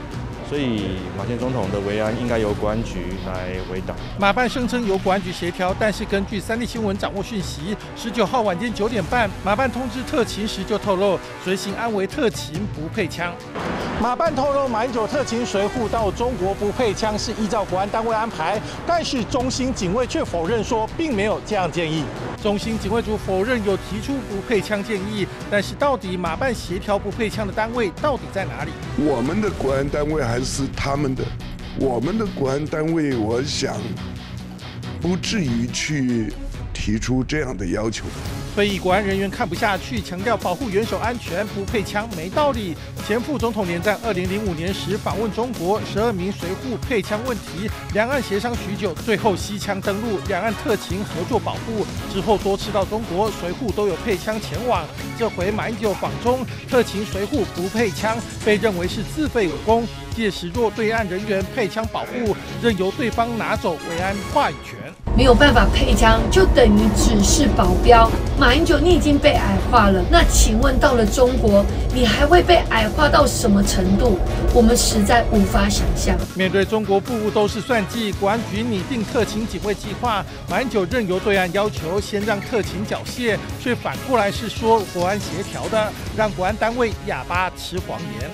[0.53, 3.97] 所以马前总统的维安应该由国安局来围挡。
[4.19, 13.33] 马办声称由国安局协调，但是根据三立新闻掌握讯息，十九号晚间九点半，马办通知特勤时就透露，随行安维特勤不配枪。
[13.99, 22.05] 马办透露，马英九特勤随护到中国不配枪是依照国安单位安排，但是中心警卫却否认说，并没有这样建议。
[22.43, 28.71] 中心警卫组否认有提出不配枪建议，但是到底马办协调不配枪的单位到底在哪里？
[28.97, 31.23] 我们的国安单位还是他们的，
[31.79, 33.79] 我们的国安单位，我想
[35.01, 36.34] 不至于去
[36.73, 38.06] 提出这样的要求。
[38.53, 42.77] 退役国安人员看不下去，强调保护元首安全不配枪没道理。
[43.07, 51.83] 前副总统连战二零零五年时访问中国，十二名随护配枪问题，两岸协商许久，最后西枪登陆，两岸特勤合作保护。
[52.13, 54.85] 之后多次到中国，随护都有配枪前往。
[55.17, 59.83] 这回马英九访中，特勤随护不配枪，被认为是自废武功。
[60.15, 64.77] 届时若对岸人员配枪保护，任由对方拿走维安话语权。
[65.17, 68.09] 没有办法配枪，就等于只是保镖。
[68.43, 70.03] 马英九，你已经被矮化了。
[70.12, 74.17] 那请问到了中国，你还会被矮化到什么程度？
[74.53, 76.13] 我们实在无法想象。
[76.36, 88.29] 面对中国步步都是算计，国安局拟定特勤警卫计划，马英九任由对岸要求先让特勤缴械，却反过来是说国安协调的，让国安单位哑巴吃黄连。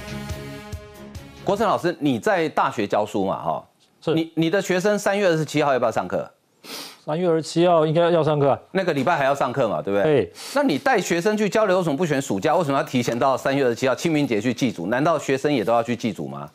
[1.44, 3.36] 国成老师，你在大学教书嘛？
[3.44, 3.64] 哈，
[4.04, 6.28] 是你你的学生三月二十七号要不要上课？
[7.10, 10.04] 三月二十七号应该要上课，那个礼拜还要上课嘛，对不对？
[10.04, 10.34] 对。
[10.54, 12.56] 那你带学生去交流，为什么不选暑假？
[12.56, 14.86] 为什么要提前到三月二十七号清明节去祭祖？
[14.86, 16.48] 难道学生也都要去祭祖吗？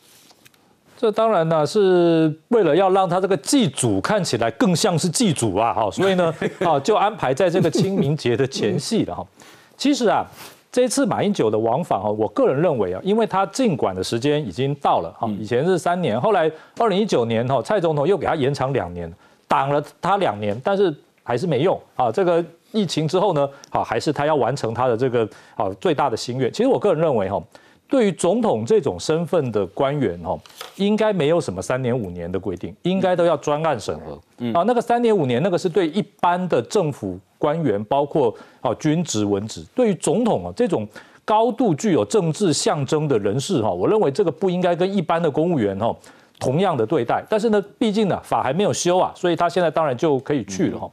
[0.95, 9.27] 这当然呢，是为了要让他这个祭祖看起来更像是祭祖啊，哈，所以呢， 啊，就安排在这个清明节的前夕了哈。
[9.75, 10.25] 其实啊，
[10.71, 19.13] 这次马英九的往返哈，我个人认为啊，因为他进馆的时间已经到了哈，以前是三年，后来二零一九年哈，蔡总统又给他延长两年，
[19.55, 22.11] 挡了他两年，但是还是没用啊。
[22.11, 26.51] 这个疫情之后呢，好，还是他要完成他的这个啊最大的心愿。
[26.51, 27.41] 其实我个人认为哈。
[27.87, 30.35] 对于总统这种身份的官员，哈，
[30.77, 34.19] 应该没有什么三年五年的规定，应该都要专案审核。
[34.39, 39.63] 嗯啊，那个三年五年，那个是对一般的政府官员，包括啊军职文职。
[39.75, 40.85] 对于总统啊这种
[41.23, 45.95] 高度具有政治象征的人士，哈，我认为这个不应该跟一般的公务员哈
[46.39, 47.23] 同样的对待。
[47.29, 50.91] 但是呢，毕竟呢法还没有修啊，所以他现在当然就可以去了哈。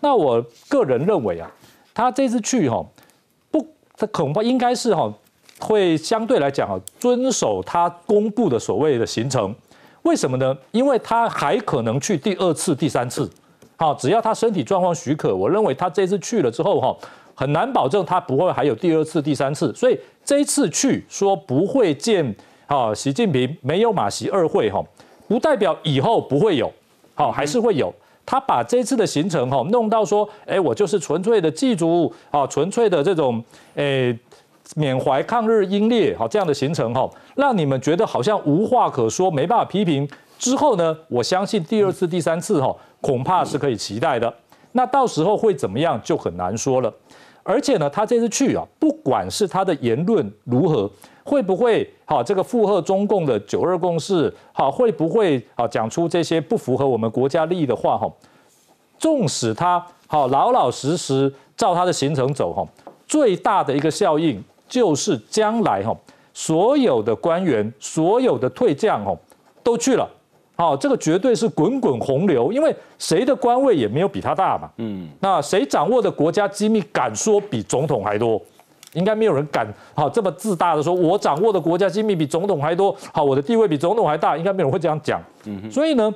[0.00, 1.50] 那我个人认为啊，
[1.92, 2.84] 他这次去哈，
[3.50, 5.12] 不，他恐怕应该是哈。
[5.62, 9.54] 会相对来讲啊，遵守他公布的所谓的行程，
[10.04, 10.56] 为什么呢？
[10.70, 13.30] 因为他还可能去第二次、第三次，
[13.76, 16.96] 好，只要他身体状况许可，我认为他这次去了之后哈，
[17.34, 22.34] 很难保证他不会还有第二次、第三次，所以这一次去说不会见
[22.70, 24.80] 啊习近平，没有马习二会哈，
[25.26, 26.72] 不代表以后不会有，
[27.16, 27.92] 好，还是会有。
[28.24, 33.42] 他把这次的行程哈弄到说，哎，我就是纯粹的祭祖啊，纯粹的这种
[33.74, 34.16] 诶。
[34.76, 40.08] 缅怀抗日英烈，好这样的行程哈，让你们觉得好像无话可说，没办法批评。
[40.38, 44.32] 之后呢，我相信第二次、第三次哈，恐怕是可以期待的。
[44.70, 46.94] 那到时候会怎么样，就很难说了。
[47.42, 50.88] 而且呢，他这次去啊，不管是他的言论如何，
[51.30, 58.10] 会不会好这个附和中共的九二共识，好会不会好讲出这些不符合我们国家利益的话哈？
[58.98, 62.66] 纵使他好老老实实照他的行程走哈，
[63.06, 64.42] 最大的一个效应。
[64.70, 65.92] 就是将来哈，
[66.32, 69.12] 所有的官员、所有的退将哈，
[69.64, 70.08] 都去了，
[70.54, 78.40] 好，这个绝对是滚滚洪流，因为谁的官位也没有比他大嘛，嗯，那谁掌握的国家机密敢说比总统还多？
[78.94, 86.12] 应该没有人敢好这么自大的说，我掌握的国家机密比总统还多，好，我的地位比总统还大，应该没有人会这样讲，嗯，所以呢，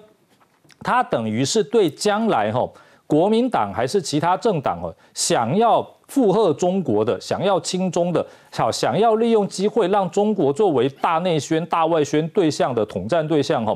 [0.80, 2.68] 他等于是对将来哈，
[3.06, 5.86] 国民党还是其他政党哦，想要。
[6.06, 13.74] 附和中国的，想要亲中的，好想要利用机会让中国作为大内宣、大外宣对象的统战对象，哈，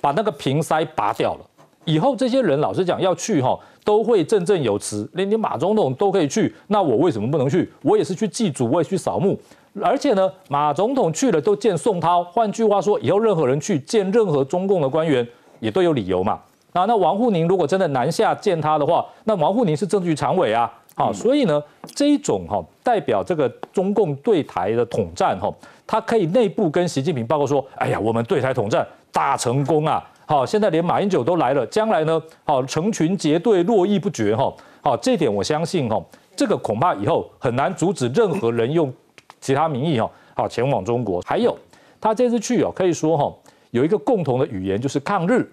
[0.00, 1.40] 把那个瓶塞拔掉了。
[1.84, 3.56] 以后这些人老实讲要去哈，
[3.86, 7.72] 都会振振有词，连你马总统都可以去，那我为什么不能去？
[7.82, 9.38] 我也是去祭祖，我也去扫墓。
[9.80, 15.24] 而且呢，马总统去了都见宋涛，换句话说，以后任何人去见任何中共的官员，
[15.60, 16.32] 也都有理由嘛。
[16.72, 20.68] 啊那王沪宁如果真的南下见他的话，那王沪宁是政治局常委啊。
[20.96, 21.62] 好，所以呢，
[21.94, 25.48] 这一种哈代表这个中共对台的统战哈，
[25.86, 30.02] 他可以内部跟习近平报告说，哎呀，我们对台统战大成功啊！
[30.28, 34.52] 好，现在连马英九都来了，将来呢，好成群结队络绎不绝哈。
[34.82, 38.92] 好，这点我相信哈，这个恐怕以后很难阻止任何人用
[39.40, 41.22] 其他名义哈，好前往中国。
[41.24, 41.56] 还有，
[42.00, 43.32] 他这次去哦，可以说哈
[43.70, 45.48] 有一个共同的语言就是抗日，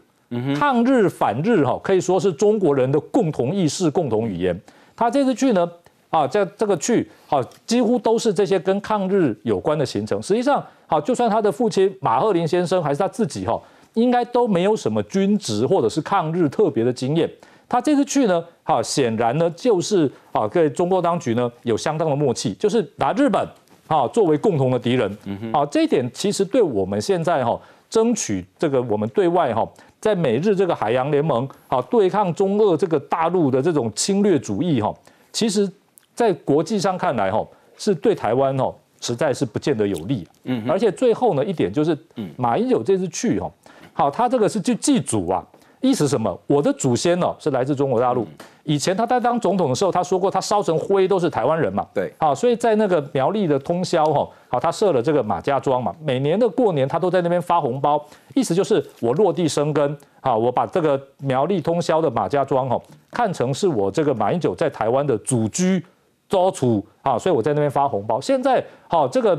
[0.60, 4.60] 抗日反日哈，可以说是中国人的共同意识、共同语言。
[4.96, 5.70] 他这次去呢，
[6.10, 10.20] 啊，这这个去，好，几乎都是这些跟抗日有关的行程。
[10.20, 13.62] 实际上，好，就算他的父亲马鹤林先生还是他自己哈，
[13.94, 17.30] 应该都没有什么军职或者是抗日特别的经验。
[17.68, 23.48] 他这次去呢，哈，显然呢就是啊，跟中国当局呢有相当的默契，就是拿日本
[23.88, 25.18] 啊作为共同的敌人。
[25.52, 29.68] 啊，这一点其实对我们现在哈争取这个我们对外哈。
[30.00, 34.94] 在美日这个海洋联盟，啊对抗中俄这个大陆的这种侵略主义，哈，
[35.32, 35.66] 其实，
[36.14, 37.42] 在国际上看来，哈，
[37.78, 40.28] 是对台湾，哈，实在是不见得有利。
[40.44, 41.98] 嗯，而且最后呢，一点就是，
[42.36, 43.50] 马英九这次去，哈，
[43.94, 45.46] 好，他这个是去祭祖啊。
[45.82, 46.40] 意思什么？
[46.48, 48.26] 我的祖先呢是来自中国大陆。
[48.64, 51.86] 以前他在当总统的时候，他说过他烧成灰都是台湾人嘛。
[51.94, 55.94] 对，好，所以在那个苗栗的通宵哈，好，他设了这个马家庄嘛。
[56.02, 58.02] 每年的过年，他都在那边发红包，
[58.34, 65.86] 意思就是我落地生根，好，我把这个苗栗通宵的马家庄哈看成是我这个马英九在台湾的祖居
[66.30, 68.22] 租处啊，所以我在那边发红包。
[68.22, 69.36] 现在好，这个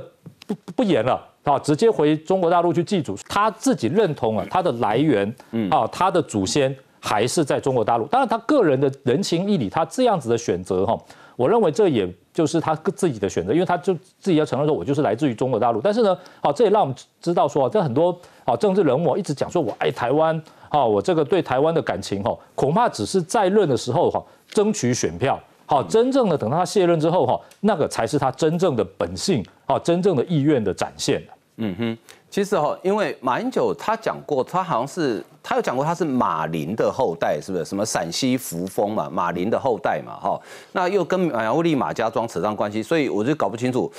[0.46, 1.18] 不不严了。
[1.44, 8.06] 啊，直接回中国大陆去祭祖，他自己认同了他的来源，嗯，啊，他的祖先还是在中国大陆。
[8.06, 10.98] 当然，他个人的人情义理，他这样子的选择哈，
[11.36, 15.80] 我认为这也就是他自己的选择，因为他就自己要承认说，我就是来自于中国大陆。
[15.82, 25.38] 但是呢，好，这也让我们知道说，这很多好政治人物一直讲说我爱台湾，好，我这个对台湾的感情哈，恐怕只是在任的时候哈，争取选票。
[25.66, 31.22] 好，真正的等到他卸任之后哈，那个才是他真正的本性，好，真正的意愿的展现。
[31.56, 31.98] 嗯哼，
[32.28, 37.64] 其实哈，因为马英九他讲过，他好像是他有讲过他是马林的后代，是不是？
[37.64, 40.40] 什么陕西扶风嘛，马林的后代嘛，哈，
[40.72, 43.92] 那又跟马亚利马家庄扯上关系，所以我就搞不清楚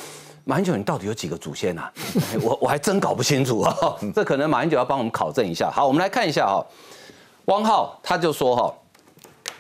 [0.44, 1.90] 马英九你到底有几个祖先呐？
[2.44, 3.76] 我我还真搞不清楚啊，
[4.14, 5.72] 这可能马英九要帮我们考证一下。
[5.72, 6.66] 好，我们来看一下哈，
[7.46, 8.74] 汪浩他就说哈。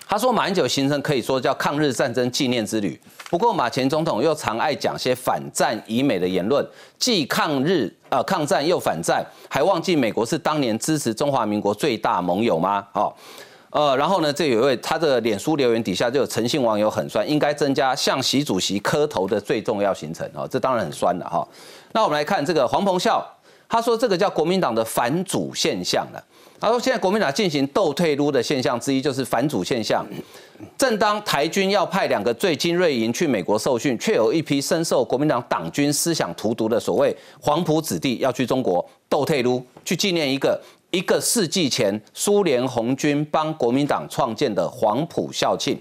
[0.08, 2.98] 他说马英九行程可以说叫抗日战争纪念之旅。
[3.36, 6.66] 不过马前总统又常爱讲些反战以美的言论，
[6.98, 12.88] 既抗日呃抗战又反战，还忘记美国是当年支持中华民国最大盟友吗？
[12.94, 13.14] 哦，
[13.72, 21.46] 呃，然后呢，这有一位他的脸书留言底下就有诚信网友很酸，应该增加向习主席磕头的最重要行程哦，这当然很酸了哈。
[21.92, 23.22] 那我们来看这个黄鹏孝，
[23.68, 26.24] 他说这个叫国民党的反主现象了。
[26.60, 30.06] 他说：“现在国民党进行斗退撸的现象之一，就是反主现象。
[30.78, 40.60] 正当台军要派两个最精锐营去美国受训，却有一批深受国民党党军思想荼毒的所谓黄埔子弟要去中国斗退撸，去纪念一个
[40.92, 45.78] 一个世纪前苏联红军帮国民党创建的黄埔校庆。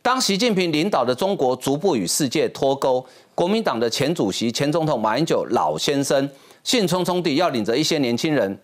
[0.00, 3.04] 当习近平领导的中国逐步与世界脱钩，
[3.34, 6.28] 国民党的前主席、前总统马英九老先生
[6.64, 8.58] 兴冲冲地要领着一些年轻人。”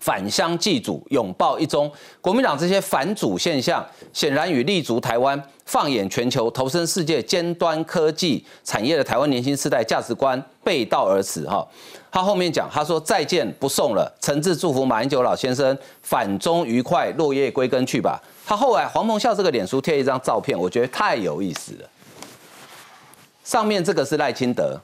[0.00, 1.90] 返乡祭祖，拥抱一中，
[2.20, 11.44] 国民党这些反祖现象，显然与立足台湾、放眼全球、投身世界尖端科技产业的台湾年轻世代价值观背道而驰。
[11.46, 11.66] 哈，
[12.10, 18.22] 他后面讲，他说再见不送了，诚挚祝福马英九老先生返中愉快，落叶归根去吧。
[18.44, 21.88] 他后来黄鹏孝这个脸书贴一张照片，我觉得太有意思了。
[23.42, 24.80] 上面这个是赖清德。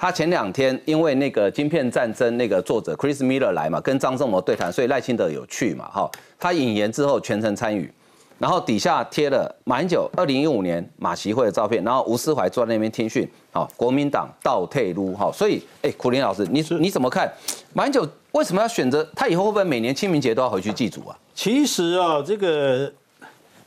[0.00, 7.92] 他前两天因为那个晶片战争那个作者 Chris Miller 来嘛，跟张仲谋对谈，所以赖清德有去嘛，哈，他引言之后全程参与，
[8.38, 17.30] 然后底下贴了马英九二零一五年马习会的照片，然后吴思怀坐在那边听训，好，国民党倒退路，哈，所以，哎，苦林老师，你你怎么看
[17.74, 21.14] 马英九为什么要选择他以后会不会每年清明节都要回去祭祖啊？
[21.34, 22.90] 其实啊，这个。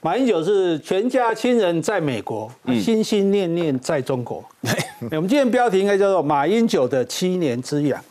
[0.04, 2.52] 马英九是全家亲人在美国，
[2.82, 4.44] 心心念念在中国。
[5.12, 8.04] 我们今天标题应该叫做“马英九的七年之痒”。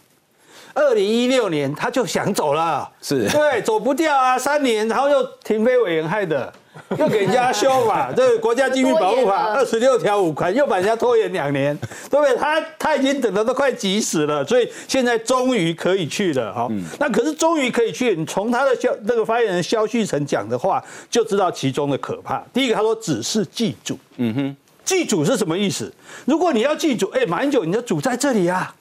[0.73, 6.51] 二零一六年他就想走了，是对，走不掉啊，三年，然后又停飞委员害的。
[6.99, 11.77] 又给人家修法，这个国家机密保护法二十六条五款又把人家拖延两年，
[12.11, 12.37] 对不对？
[12.37, 16.69] 他他已经等的都快急死了，所以现在终于可以去了，哈。
[16.99, 22.43] 那可是终于可以去，你从他的消那个发言人肖旭成讲的话就知道其中的可怕。
[22.53, 25.93] 第一个他说只是祭祖，嗯哼，祭祖是什么意思？
[26.25, 28.75] 如果你要祭祖，哎，马英九你的祖在这里啊。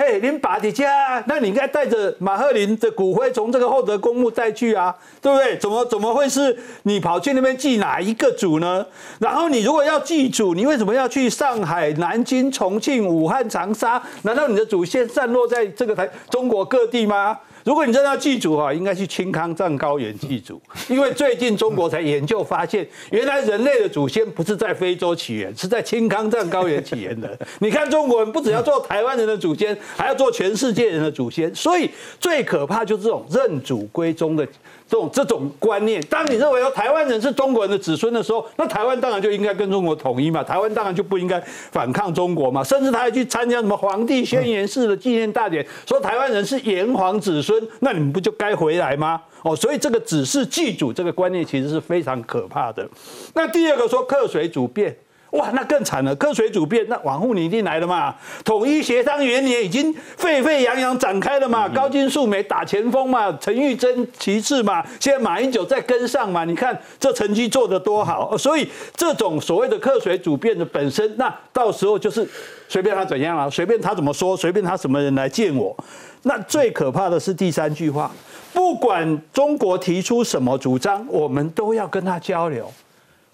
[0.00, 5.58] 嘿，林把的家，那你应该带着马赫林的骨灰从这个厚德公墓带去啊，对不对？
[5.58, 8.86] 怎么怎么会是你跑去那边祭哪一个祖呢？
[9.18, 14.00] 然后你如果要祭祖，你为什么要去上海、南京、重庆、武汉、长沙？
[14.22, 17.36] 难道你的祖先散落在这个台中国各地吗？
[17.68, 20.58] 如果你真的要祭祖啊，应该去青康藏高原祭祖，
[20.88, 27.38] 因为最近中国才研究发现，原来人类的祖先不是在非洲起源，是在青康藏高原起源的。
[27.60, 34.48] 你看中国人不只要做台湾人的祖先，还要做全世界人的祖先，所以最可怕就是这种认祖归宗的。
[34.88, 41.38] 这种这种观念，当你认为说台湾人是中国人的子孙的时候，那台湾当然就应该跟中国统一嘛，台湾当然就不应该
[41.70, 49.20] 反抗中国嘛，甚至他还去参加什么皇帝宣言式的纪念大典，说台湾人是炎黄子孙，那你们不就该回来吗？
[49.42, 52.88] 哦，所以这个只是祭祖这个观念其实是非常可怕的。
[53.34, 54.96] 那第二个说客水主变。
[55.32, 56.16] 哇，那更惨了！
[56.16, 58.14] 科水主变，那往后你一定来了嘛？
[58.44, 61.68] 统一协商元年已经沸沸扬扬展开了嘛？
[61.68, 63.30] 高金素梅打前锋嘛？
[63.38, 64.82] 陈玉珍其次嘛？
[64.98, 66.46] 现在马英九在跟上嘛？
[66.46, 68.34] 你看这成绩做得多好！
[68.38, 68.66] 所以
[68.96, 72.26] 这种所谓的科水主变的本身，那到时候就是
[72.66, 75.76] 随便他怎样了，随便他怎么说，随便他什么人来见我。
[76.22, 78.10] 那最可怕的是第三句话，
[78.54, 82.72] 不管中国提出什么主张，我们都要跟他交流。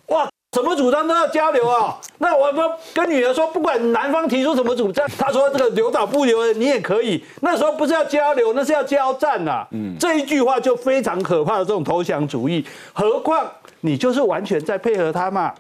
[0.09, 0.29] 哇！
[0.55, 1.99] 什么主张都要交流啊？
[2.19, 7.25] 那我们跟女儿说，不管男方提出什么主张，他说这个留岛不留人，你也可以。
[7.41, 9.67] 那时候不是要交流，那是要交战呐。
[9.73, 12.65] 嗯，这一句话就非常可怕的这种投降主义。
[12.93, 13.45] 何况
[13.81, 15.53] 你就是完全在配合他嘛。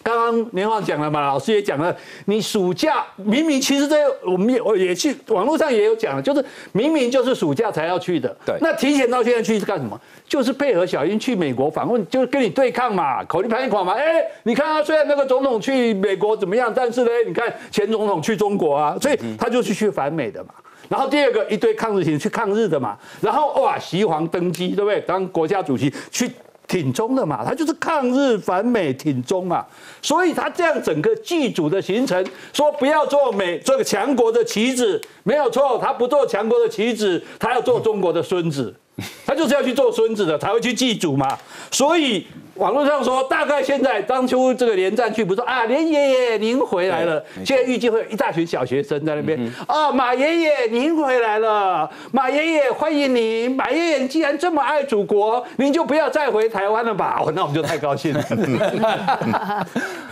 [0.00, 1.94] 刚刚年华讲了嘛，老师也讲了，
[2.26, 10.00] 你暑假明明其实这我们也我也去网络上也有讲了，就是明明就是暑假才要去的，对那提前到现在去是干什么？
[10.28, 13.94] 就是配合小英去美国访问，就是跟你对抗嘛，口令盘一款嘛。
[13.94, 20.50] 哎，你看啊，虽然那个总统去美国怎么样，但是呢，你看前总统去中国啊，所以他就是去反美的嘛。
[20.88, 25.00] 然后第二个一堆抗日行去抗日的嘛，然后哇，习皇登基，对不对？
[25.00, 26.30] 当国家主席去
[26.66, 29.64] 挺中的嘛，他就是抗日反美挺中嘛，
[30.02, 32.22] 所以他这样整个剧组的形成，
[32.52, 38.74] 说不要做美这个强国的棋子，没有错，他不做强国的棋子，他要做中国的孙子。
[39.26, 41.38] 他就是要去做孙子的，才会去祭祖嘛。
[41.70, 47.22] 所以网络上说，大概现在当初这个连战去，不是说啊，连爷爷您回来了。
[47.44, 49.38] 现在预计会有一大群小学生在那边
[49.68, 53.54] 啊，马爷爷您回来了，马爷爷欢迎您。
[53.54, 57.20] 马爷爷既然这么爱祖国，您就不要再回台湾了吧？
[57.24, 58.24] 哦，那我们就太高兴了。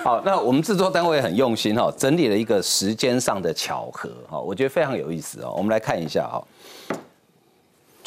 [0.04, 5.52] 好，那我们制作单位很用心哈，整理了一个时间上的巧合哈，我觉得非常有意思哦。
[5.56, 6.40] 我们来看一下哈。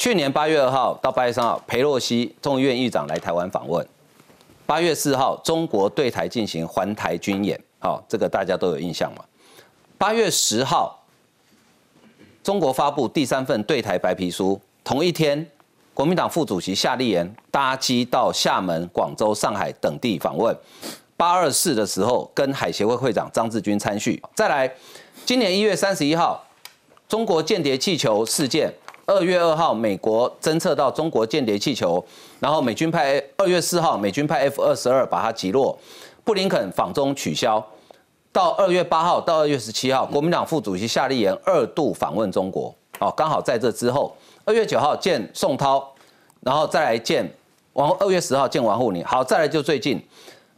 [0.00, 3.86] 去年八月二号到八月三号，裴洛西众议院议长来台湾访问。
[4.64, 9.22] 八月四号，中国对台进行环台军演，好，这个大家都有印象嘛。
[9.98, 11.04] 八月十号，
[12.42, 14.58] 中国发布第三份对台白皮书。
[14.82, 15.46] 同一天，
[15.92, 20.56] 国民党副主席夏立言搭机到厦门、广州、上海等地访问。
[21.14, 24.18] 八二四的时候，跟海协会会长张志军参叙。
[24.34, 24.72] 再来，
[25.26, 26.42] 今年一月三十一号，
[27.06, 28.72] 中国间谍气球事件。
[29.10, 32.02] 二月二号，美国侦测到中国间谍气球，
[32.38, 35.76] 然后美军派二月四号，美军派 F 二十二把它击落，
[36.22, 37.60] 布林肯访中取消。
[38.30, 45.92] 到二月八号到二月十七号，国民党副主席夏立言二度访问中国，哦，刚好在这之后，二月九号见宋涛，
[46.42, 47.28] 然后再来见
[47.72, 50.00] 王，二月十号见王沪宁，好，再来就最近。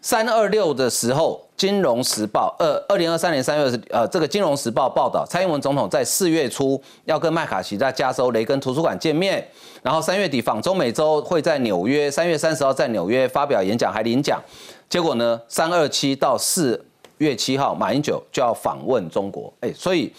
[0.02, 9.46] 三二六的时候，《金融时报》二二零二三年三月呃，这个《金融时报》报道，蔡英文总统在四月初要跟麦卡锡在加州雷根图书馆见面，
[9.80, 14.42] 然后三月底访中美洲，会在纽约，三月三十号在纽约发表演讲还领奖。
[14.88, 16.84] 结果呢，三二七到四
[17.18, 19.54] 月七号，马英九就要访问中国。
[19.60, 20.12] 哎，所以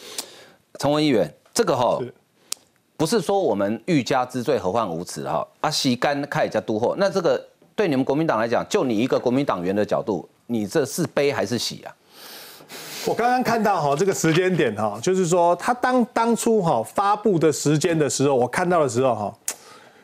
[0.80, 2.00] 陈文议员，这个哈
[2.96, 7.46] 不是说我们欲加之罪何患无辞哈，啊，洗干开加都货，那这个。
[7.76, 11.94] 对你们国民党来讲，就你一个国民党员的角度，你这是悲还是喜啊？
[13.06, 19.34] 我刚刚看到哈这个时间点哈，就是说他当当初哈发布的时间的时候，我看到的时候哈，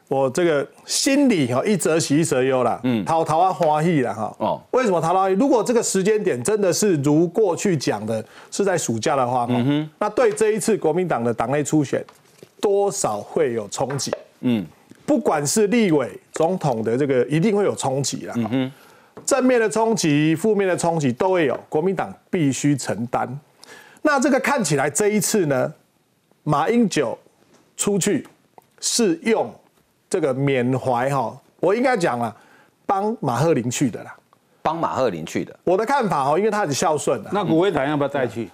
[0.08, 4.36] 我这个心里哈一则喜一则忧啦，嗯，桃桃花花意了哈。
[4.40, 5.30] 哦，为什么桃花？
[5.30, 12.04] 如果这个时间点真的是如过去讲的，是在暑假的话，嗯哼，那对这一次国民党的党内初选，
[12.60, 14.12] 多少会有冲击，
[14.42, 14.66] 嗯。
[15.06, 18.36] 不管是立委、总统的这个，一定会有冲击啦。
[19.30, 23.30] 正面的冲击、负面的冲击都会有，国民党必须承担。
[24.02, 25.72] 那这个看起来这一次呢，
[26.42, 27.16] 马英九
[27.78, 28.28] 出去
[28.80, 29.54] 是用
[30.10, 32.36] 这个缅怀哈，我应该讲了，
[32.88, 34.16] 帮马赫林去的啦。
[34.62, 37.30] 帮马赫林去的，我的看法哦，因为他很孝顺的。
[37.32, 38.48] 那古威坦要不要再去？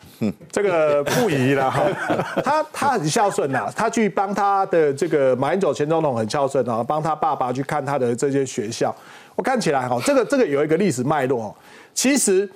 [0.51, 1.81] 这个不宜了哈。
[2.43, 8.95] 他他很孝顺呐，他去帮他的这个马英九前总统很孝顺啊，帮他爸爸去看他的这些学校。
[9.35, 11.55] 我看起来哈，这个这个有一个历史脉络哦。
[11.93, 12.49] 其实，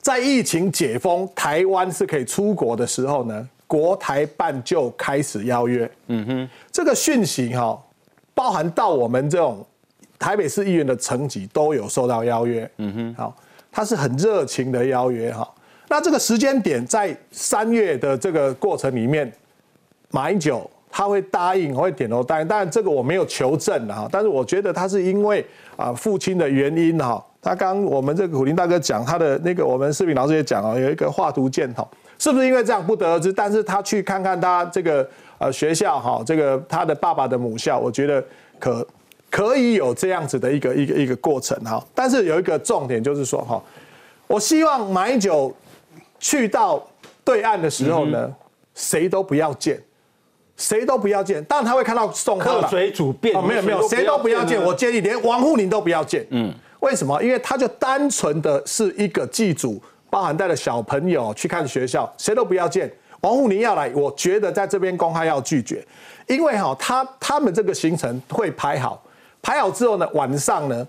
[0.00, 5.90] 在疫情解封，台湾是可以出国的时候呢，国台办就开始邀约。
[6.06, 7.80] 嗯哼，这个讯息哈，
[8.34, 9.64] 包含到我们这种。
[10.20, 13.36] 台北市议员的层级都有受到邀约，嗯哼，好，
[13.70, 15.48] 他是很热情的邀约哈。
[15.88, 19.32] 那这个时间点在三月的这个过程里面，
[20.10, 24.08] 马英九他会答应，会点头答应，但这个我没有求证啊。
[24.10, 25.44] 但是我觉得他是因为
[25.76, 27.24] 啊父亲的原因哈。
[27.40, 31.86] 他刚我们这个苦林大哥讲他的那个，我们视频老师也讲啊，有一个画图箭头，
[32.18, 33.32] 是不是因为这样不得而知？
[33.32, 35.08] 但是他去看看他这个
[35.38, 38.22] 呃学校哈，这个他的爸爸的母校，我觉得
[38.58, 38.86] 可。
[39.30, 43.62] 可以有这样子的一个一个一个过程哈，但是有一个重点就是说哈，
[44.26, 45.54] 我希望马英九
[46.18, 46.82] 去到
[47.22, 48.34] 对岸的时候呢，
[48.74, 49.78] 谁都不要见，
[50.58, 57.22] 谁都不要见，当然他会看到送客水煮变哦，没有没有，谁都不要见，我建议连王沪宁都不要见，嗯，为什么？
[57.22, 59.80] 因为他就单纯的是一个祭祖，
[60.10, 62.92] 包含带了小朋友去看学校，谁都不要见。
[63.20, 65.84] 王沪宁要来，我觉得在这边公开要拒绝，
[66.26, 69.02] 因为哈，他他们这个行程会排好。
[69.40, 70.86] 排好之后呢，晚上呢，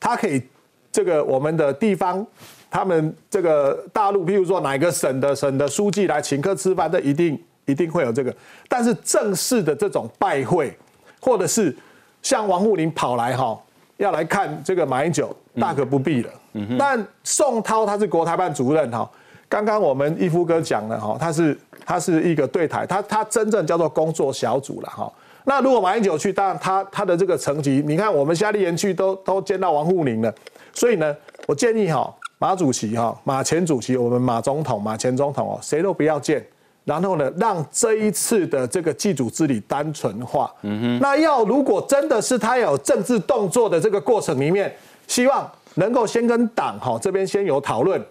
[0.00, 0.42] 他可以
[0.90, 2.26] 这个我们的地方，
[2.70, 8.34] 他们这个大陆，譬如说哪个省的省的书记来请客吃饭，这一定一定会有这个。
[8.68, 10.76] 但是正式的这种拜会，
[11.20, 11.76] 或者是
[12.22, 13.58] 像王沪宁跑来哈，
[13.96, 16.30] 要来看这个马英九，大可不必了。
[16.78, 19.08] 但宋涛他是国台办主任哈，
[19.48, 21.56] 刚刚我们一夫哥讲了哈，他是
[21.86, 25.12] 他是一个对台，他他真正叫做工作小组了哈。
[25.44, 30.34] 那如果马英九去，当然他他的这个层级，你看我们夏立言去都都见到王沪宁了，
[30.72, 36.44] 所以呢，我建议哈马主席哈马前主席，我们马总统马前总统哦，谁都不要见。
[36.84, 40.52] 然后呢，让这一次的这个祭祖之礼单纯化。
[40.62, 40.98] 嗯哼。
[40.98, 44.74] 那要如果真的是他有政治动作的这个过程里面，
[45.06, 48.02] 希望能够先跟党哈这边先有讨论，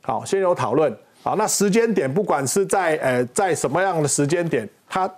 [0.00, 0.92] 好，先有讨论。
[1.22, 5.08] 好，那时间点不管是在呃在什么样的时间点，他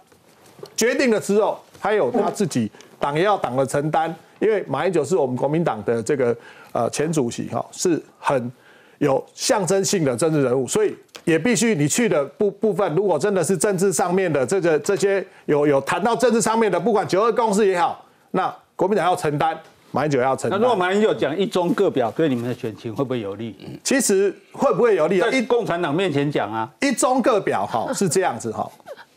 [0.76, 6.36] 决定了之后，他有他自己党也要党的承担，因为马英九是我们国民党的这个
[6.72, 8.52] 呃前主席哈，是很
[8.98, 10.94] 有象征性的政治人物，所以。
[11.26, 18.00] 也必须你去的部部分，如果真的是政治上面的这个这些有有谈到政治上面的，不管九二共识也好，
[18.30, 19.58] 那国民党要承担，
[19.90, 20.56] 马英九要承担。
[20.56, 23.56] 那如果马英九讲一中各表，对你们的选情会不会有利？
[23.82, 25.18] 其实会不会有利？
[25.18, 28.70] 在共产党面前讲啊，一中各表哈是这样子哈，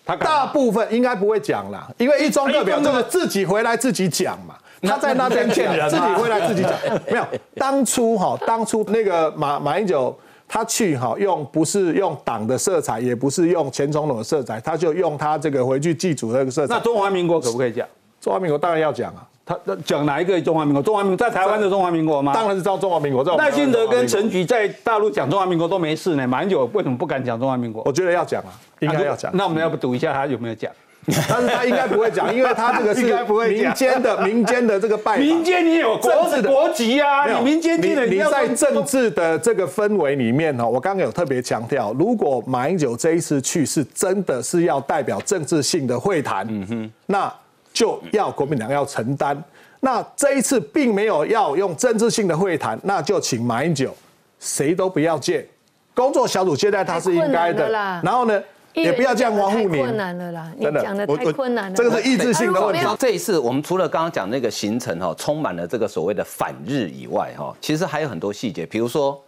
[0.04, 6.72] 他大部分应该不会讲啦，因为一中各表这个自己回来自己讲嘛，他在那边骗人，自己回来自己讲，
[7.12, 7.28] 没有。
[7.54, 10.20] 当初哈，当初那个马马英九。
[10.50, 16.74] 他去哈用不是用党的色彩，也不是用前总统的色彩，他就用他这个回去祭祖那个色彩。
[16.74, 17.88] 那中华民国可不可以讲？
[18.20, 19.26] 中华民国当然要讲啊。
[19.46, 20.84] 他讲哪一个中华民国？
[20.84, 22.34] 中华民国在台湾的中华民国吗？
[22.34, 23.24] 当然是叫中华民国。
[23.36, 27.82] 赖清德跟陈菊在大陆讲中华民国都没事呢，马英九为什么不敢讲中华民国？
[27.86, 29.36] 我觉得要讲啊，应该要讲。
[29.36, 30.72] 那我们要不读一下他有没有讲？
[31.28, 33.02] 但是他应该不会讲，因为他这个是
[33.48, 47.34] 民间的民间的这个拜民间你有国治国籍啊，你民间进你在政治的这个氛围里面哈，我刚刚有特别强调，如果马英九这一次去是真的是要代表政治性的会谈，嗯哼，那
[47.74, 49.42] 就要国民党要承担。
[49.80, 53.96] 那这一次并没有要用政治性的会谈，那就请马英九
[54.40, 55.46] 谁都不要见，
[55.94, 57.70] 工作小组接待他是应该的。
[57.70, 58.42] 然后呢？
[58.74, 60.52] 也不要这样王沪宁，困难了啦！
[60.56, 61.76] 你讲的太困难了。
[61.76, 62.86] 这个是意志性的问题。
[63.00, 69.20] 这一次我们除了刚刚讲那个行程哈，充满了这个所谓的反日以外哈，其实还有很多细节，比如说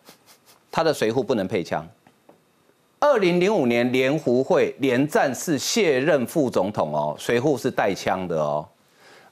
[0.72, 1.86] 他的随扈不能配枪。
[3.00, 8.66] 二零零五年联湖会连战是卸任副总统哦，随扈是带枪的哦。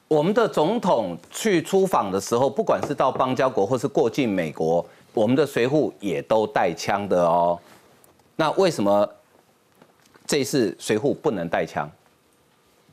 [0.08, 4.84] 我们的总统去出访的时候，不管是到邦交国或是过境美国，
[5.14, 7.56] 我们的随扈也都带枪的哦。
[8.34, 9.08] 那为什么？
[10.30, 11.90] 这一次随扈不能带枪，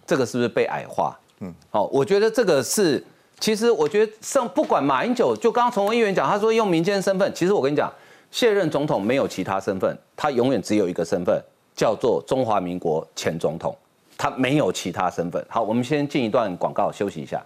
[0.08, 1.16] 这个是不是被矮化？
[1.42, 3.04] 嗯，好，我觉得这个是，
[3.40, 7.94] 其实我觉得上不管马英九，就刚刚从议员讲，他说用民间身份，其实我跟你讲，
[8.32, 11.40] 卸任总统没有其他身份，他永远只有一个身份，
[11.76, 13.78] 叫做中华民国前总统，
[14.18, 15.46] 他没有其他身份。
[15.48, 17.40] 好，我们先进一段广告，休息一下。